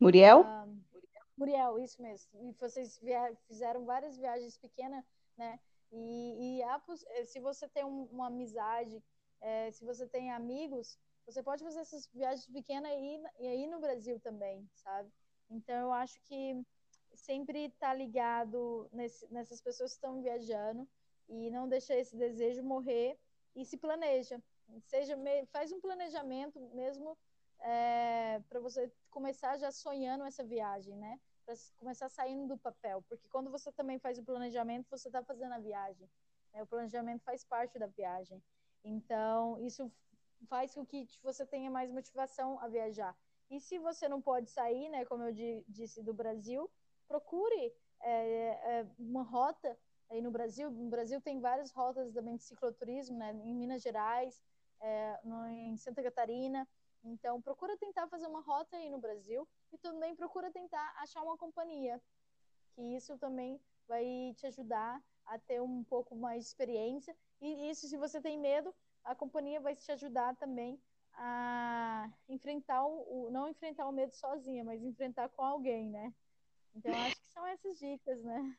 [0.00, 0.42] Muriel?
[0.42, 0.68] A...
[1.36, 2.30] Muriel, isso mesmo.
[2.42, 3.34] E vocês via...
[3.46, 5.04] fizeram várias viagens pequenas,
[5.36, 5.58] né?
[5.90, 6.80] E, e a...
[7.24, 9.02] se você tem um, uma amizade,
[9.44, 13.78] é, se você tem amigos, você pode fazer essas viagens pequenas aí, e aí no
[13.78, 15.12] Brasil também, sabe?
[15.50, 16.64] Então, eu acho que
[17.14, 20.88] sempre estar tá ligado nesse, nessas pessoas que estão viajando,
[21.28, 23.18] e não deixa esse desejo morrer
[23.54, 24.42] e se planeja.
[24.86, 25.16] Seja,
[25.52, 27.16] faz um planejamento mesmo
[27.60, 31.20] é, para você começar já sonhando essa viagem, né?
[31.44, 35.52] Para começar saindo do papel, porque quando você também faz o planejamento, você está fazendo
[35.52, 36.08] a viagem.
[36.52, 36.62] Né?
[36.62, 38.42] O planejamento faz parte da viagem.
[38.84, 39.90] Então, isso
[40.46, 43.16] faz com que você tenha mais motivação a viajar.
[43.50, 45.32] E se você não pode sair, né, como eu
[45.68, 46.70] disse, do Brasil,
[47.08, 49.76] procure é, é, uma rota
[50.10, 50.70] aí no Brasil.
[50.70, 54.42] No Brasil tem várias rotas também de cicloturismo, né, em Minas Gerais,
[54.80, 56.68] é, no, em Santa Catarina.
[57.02, 61.36] Então, procura tentar fazer uma rota aí no Brasil e também procura tentar achar uma
[61.36, 62.00] companhia,
[62.74, 67.14] que isso também vai te ajudar a ter um pouco mais de experiência.
[67.40, 68.74] E isso, se você tem medo,
[69.04, 70.78] a companhia vai te ajudar também
[71.14, 76.12] a enfrentar o, não enfrentar o medo sozinha, mas enfrentar com alguém, né?
[76.74, 78.56] Então acho que são essas dicas, né?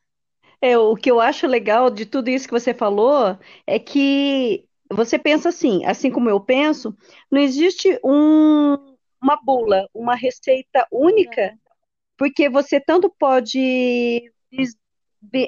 [0.61, 5.19] É, o que eu acho legal de tudo isso que você falou é que você
[5.19, 6.95] pensa assim, assim como eu penso,
[7.29, 11.57] não existe um, uma bula, uma receita única,
[12.17, 14.31] porque você tanto pode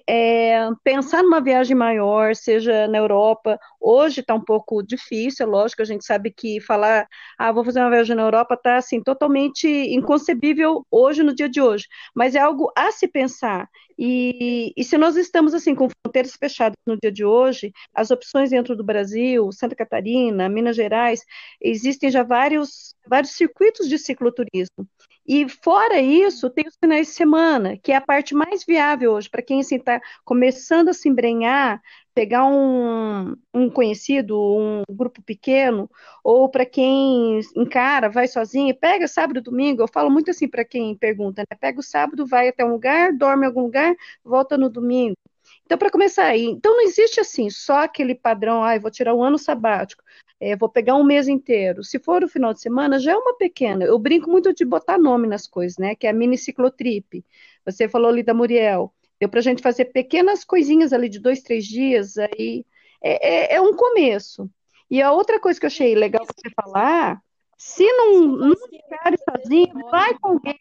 [0.08, 5.82] é, pensar numa viagem maior, seja na Europa, hoje está um pouco difícil, é lógico,
[5.82, 7.08] a gente sabe que falar,
[7.38, 11.62] ah, vou fazer uma viagem na Europa está assim, totalmente inconcebível hoje, no dia de
[11.62, 16.36] hoje, mas é algo a se pensar, e, e se nós estamos assim com fronteiras
[16.36, 21.26] fechadas no dia de hoje, as opções dentro do Brasil, Santa Catarina, Minas Gerais,
[21.60, 24.88] existem já vários, vários circuitos de cicloturismo,
[25.28, 29.30] e fora isso, tem os finais de semana, que é a parte mais viável hoje,
[29.30, 31.82] para quem está assim, começando a se embrenhar,
[32.14, 35.90] pegar um, um conhecido, um grupo pequeno,
[36.24, 39.82] ou para quem encara, vai sozinho, pega sábado, domingo.
[39.84, 41.58] Eu falo muito assim para quem pergunta, né?
[41.60, 45.18] Pega o sábado, vai até um lugar, dorme em algum lugar, volta no domingo.
[45.66, 49.24] Então, para começar aí, então não existe assim, só aquele padrão, ah, vou tirar um
[49.24, 50.04] ano sabático
[50.40, 51.84] é, vou pegar um mês inteiro.
[51.84, 53.86] Se for o final de semana, já é uma pequena.
[53.86, 55.96] Eu brinco muito de botar nome nas coisas, né?
[55.96, 57.26] Que é a mini ciclotrip.
[57.66, 58.94] Você falou ali da Muriel.
[59.20, 62.64] Deu para a gente fazer pequenas coisinhas ali de dois, três dias, aí
[63.02, 64.50] é, é, é, um começo.
[64.92, 67.22] E a outra coisa que eu achei legal você falar,
[67.58, 70.60] se não, não ficar sozinho, vai com alguém.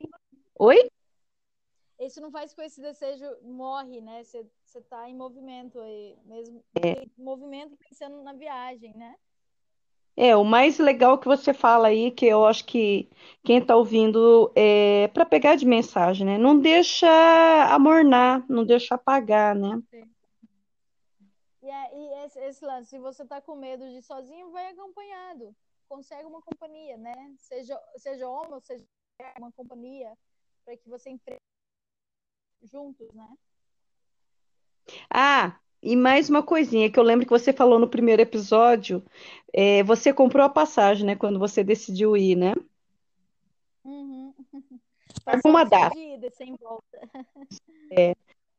[0.59, 0.91] Oi?
[2.01, 4.23] Isso não faz com esse desejo morre, né?
[4.25, 4.47] Você
[4.79, 7.07] está em movimento aí, mesmo é.
[7.17, 9.15] movimento pensando na viagem, né?
[10.17, 13.11] É, o mais legal que você fala aí, que eu acho que
[13.45, 16.39] quem está ouvindo é para pegar de mensagem, né?
[16.39, 17.07] Não deixa
[17.71, 19.83] amornar, não deixa apagar, né?
[21.63, 25.55] E, é, esse, esse lance, se você está com medo de ir sozinho, vai acompanhado.
[25.87, 27.15] Consegue uma companhia, né?
[27.39, 28.85] Seja, seja homem ou seja
[29.39, 30.17] uma companhia,
[30.65, 31.43] para que você enfrente
[32.63, 33.29] juntos, né?
[35.11, 39.05] Ah, e mais uma coisinha que eu lembro que você falou no primeiro episódio,
[39.53, 41.15] é, você comprou a passagem, né?
[41.15, 42.55] Quando você decidiu ir, né?
[43.85, 44.35] Uhum.
[45.47, 45.95] Uma data.
[46.33, 46.99] Sem volta.
[47.93, 48.17] É.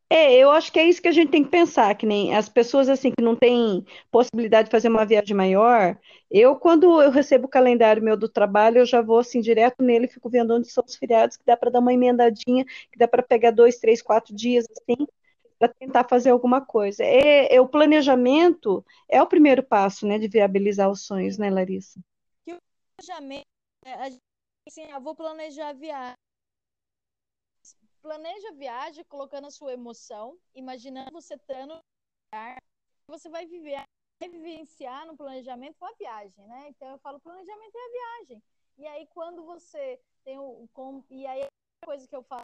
[0.10, 2.48] é, eu acho que é isso que a gente tem que pensar, que nem as
[2.48, 6.00] pessoas assim que não têm possibilidade de fazer uma viagem maior.
[6.32, 10.08] Eu, quando eu recebo o calendário meu do trabalho, eu já vou assim direto nele,
[10.08, 13.22] fico vendo onde são os feriados, que dá para dar uma emendadinha, que dá para
[13.22, 15.06] pegar dois, três, quatro dias assim
[15.58, 17.04] para tentar fazer alguma coisa.
[17.04, 22.00] É, é, o planejamento é o primeiro passo, né, de viabilizar os sonhos, né, Larissa?
[22.46, 22.58] Que o
[22.96, 23.48] planejamento,
[23.86, 24.22] é, a gente,
[24.68, 26.16] assim, eu vou planejar a viagem.
[28.02, 31.82] Planeja a viagem colocando a sua emoção, imaginando você estando no
[32.32, 32.58] lugar,
[33.08, 33.84] você vai viver,
[34.20, 36.70] vai vivenciar no planejamento a viagem, né?
[36.70, 38.44] Então eu falo planejamento é a viagem.
[38.78, 42.44] E aí quando você tem o com, e aí a coisa que eu falo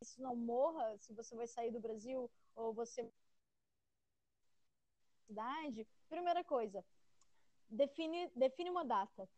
[0.00, 3.10] isso não morra, se você vai sair do Brasil ou você
[5.26, 6.84] cidade, primeira coisa,
[7.68, 9.28] define, define uma data.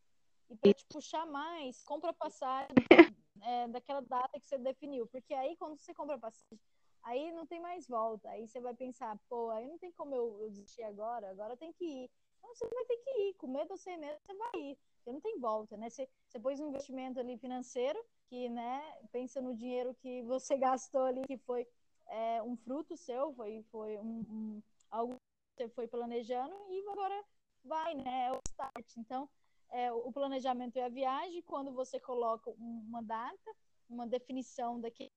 [0.50, 2.74] E para te puxar mais, compra passagem
[3.42, 5.06] é, daquela data que você definiu.
[5.06, 6.59] Porque aí, quando você compra passagem,
[7.02, 8.28] aí não tem mais volta.
[8.30, 11.72] Aí você vai pensar, pô, aí não tem como eu, eu desistir agora, agora tem
[11.72, 12.11] que ir.
[12.38, 14.78] Então você vai ter que ir, com medo ou sem medo, você vai ir.
[14.96, 15.90] Porque não tem volta, né?
[15.90, 21.03] Você, você pôs um investimento ali financeiro, que, né, pensa no dinheiro que você gastou
[21.03, 21.66] ali, que foi
[22.09, 27.24] é, um fruto seu, foi, foi um, um, algo que você foi planejando e agora
[27.64, 28.97] vai, né, é o start.
[28.97, 29.29] Então,
[29.70, 33.55] é, o planejamento é a viagem, quando você coloca uma data,
[33.89, 35.11] uma definição daquele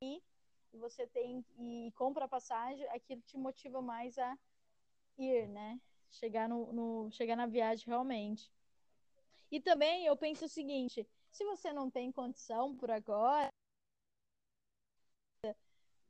[0.00, 0.22] e
[0.74, 4.38] você tem e compra a passagem, aquilo te motiva mais a
[5.18, 5.80] ir, né?
[6.10, 8.50] Chegar no, no chegar na viagem realmente.
[9.50, 13.50] E também eu penso o seguinte, se você não tem condição por agora,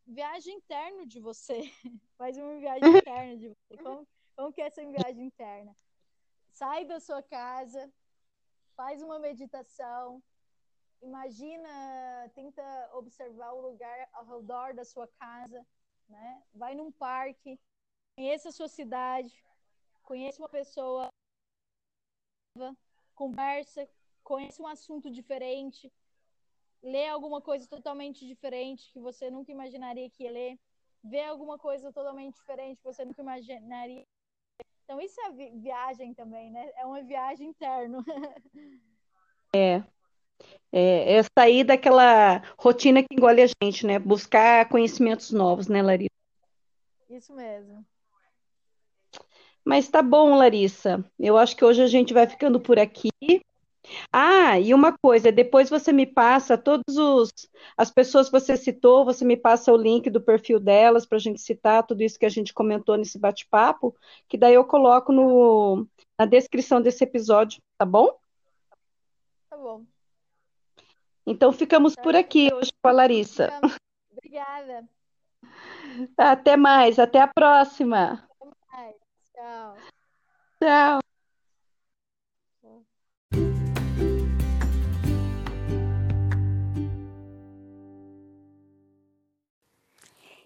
[0.08, 1.60] viagem interna de você.
[2.16, 3.76] Faz uma viagem interna de você.
[3.82, 5.76] Como, como que é essa viagem interna?
[6.52, 7.92] Sai da sua casa,
[8.74, 10.22] faz uma meditação,
[11.00, 15.64] imagina, tenta observar o lugar ao redor da sua casa,
[16.08, 16.42] né?
[16.54, 17.60] Vai num parque,
[18.16, 19.44] conheça a sua cidade,
[20.02, 21.08] conheça uma pessoa,
[23.14, 23.88] conversa,
[24.28, 25.90] conheça um assunto diferente,
[26.82, 30.58] lê alguma coisa totalmente diferente que você nunca imaginaria que ia ler,
[31.02, 34.04] vê alguma coisa totalmente diferente que você nunca imaginaria.
[34.84, 36.70] Então isso é vi viagem também, né?
[36.76, 38.04] É uma viagem interna.
[39.56, 39.82] é.
[40.70, 43.98] É, é sair daquela rotina que engole a gente, né?
[43.98, 46.10] Buscar conhecimentos novos, né, Larissa?
[47.08, 47.82] Isso mesmo.
[49.64, 51.02] Mas tá bom, Larissa.
[51.18, 53.10] Eu acho que hoje a gente vai ficando por aqui.
[54.12, 57.30] Ah, e uma coisa, depois você me passa todos os
[57.76, 61.20] as pessoas que você citou, você me passa o link do perfil delas para a
[61.20, 63.94] gente citar tudo isso que a gente comentou nesse bate-papo,
[64.28, 65.86] que daí eu coloco no,
[66.18, 68.18] na descrição desse episódio, tá bom?
[69.50, 69.84] Tá bom.
[71.26, 73.52] Então ficamos por aqui hoje com a Larissa.
[74.12, 74.88] Obrigada.
[76.16, 78.26] Até mais, até a próxima.
[78.40, 78.96] Até mais.
[79.34, 79.76] Tchau.
[80.62, 81.07] Tchau.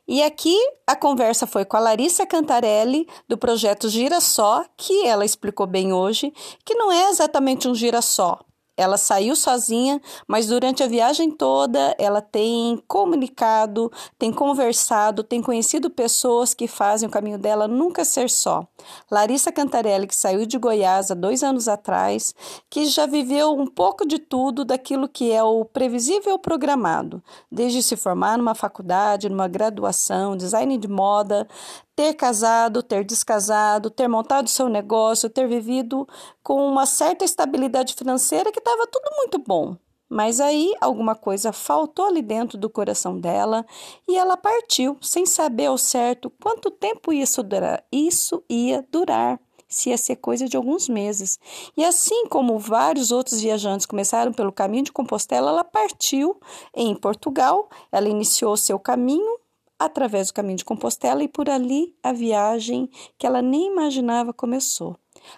[0.06, 5.66] E aqui a conversa foi com a Larissa Cantarelli, do projeto Girassó, que ela explicou
[5.66, 6.32] bem hoje,
[6.64, 8.40] que não é exatamente um girassó,
[8.76, 15.90] ela saiu sozinha, mas durante a viagem toda ela tem comunicado, tem conversado, tem conhecido
[15.90, 18.66] pessoas que fazem o caminho dela nunca ser só.
[19.10, 22.34] Larissa Cantarelli, que saiu de Goiás há dois anos atrás,
[22.70, 27.96] que já viveu um pouco de tudo daquilo que é o previsível programado, desde se
[27.96, 31.46] formar numa faculdade, numa graduação, design de moda,
[31.94, 36.06] ter casado, ter descasado, ter montado seu negócio, ter vivido
[36.42, 39.76] com uma certa estabilidade financeira que estava tudo muito bom.
[40.08, 43.64] Mas aí alguma coisa faltou ali dentro do coração dela
[44.06, 49.40] e ela partiu sem saber ao certo quanto tempo isso, durar, isso ia durar
[49.72, 51.38] se ia ser coisa de alguns meses.
[51.76, 56.38] E assim como vários outros viajantes começaram pelo caminho de Compostela, ela partiu
[56.74, 59.38] em Portugal, ela iniciou seu caminho
[59.84, 64.96] através do caminho de Compostela e por ali a viagem que ela nem imaginava começou.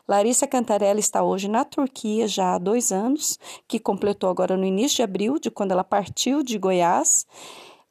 [0.08, 3.38] Larissa Cantarella está hoje na Turquia já há dois anos,
[3.68, 7.26] que completou agora no início de abril, de quando ela partiu de Goiás.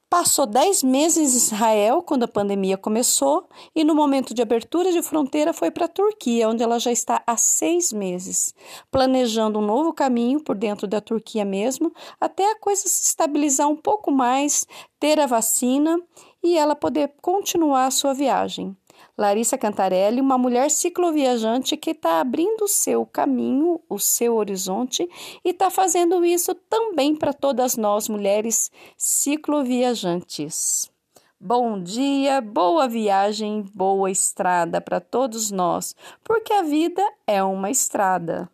[0.09, 5.01] Passou dez meses em Israel quando a pandemia começou e no momento de abertura de
[5.01, 8.53] fronteira foi para a Turquia, onde ela já está há seis meses,
[8.91, 11.91] planejando um novo caminho por dentro da Turquia mesmo,
[12.21, 14.67] até a coisa se estabilizar um pouco mais,
[14.99, 15.99] ter a vacina
[16.43, 18.75] e ela poder continuar a sua viagem.
[19.17, 25.07] Larissa Cantarelli, uma mulher cicloviajante que está abrindo o seu caminho, o seu horizonte
[25.45, 30.91] e está fazendo isso também para todas nós mulheres cicloviajantes.
[31.39, 38.49] Bom dia, boa viagem, boa estrada para todos nós, porque a vida é uma estrada.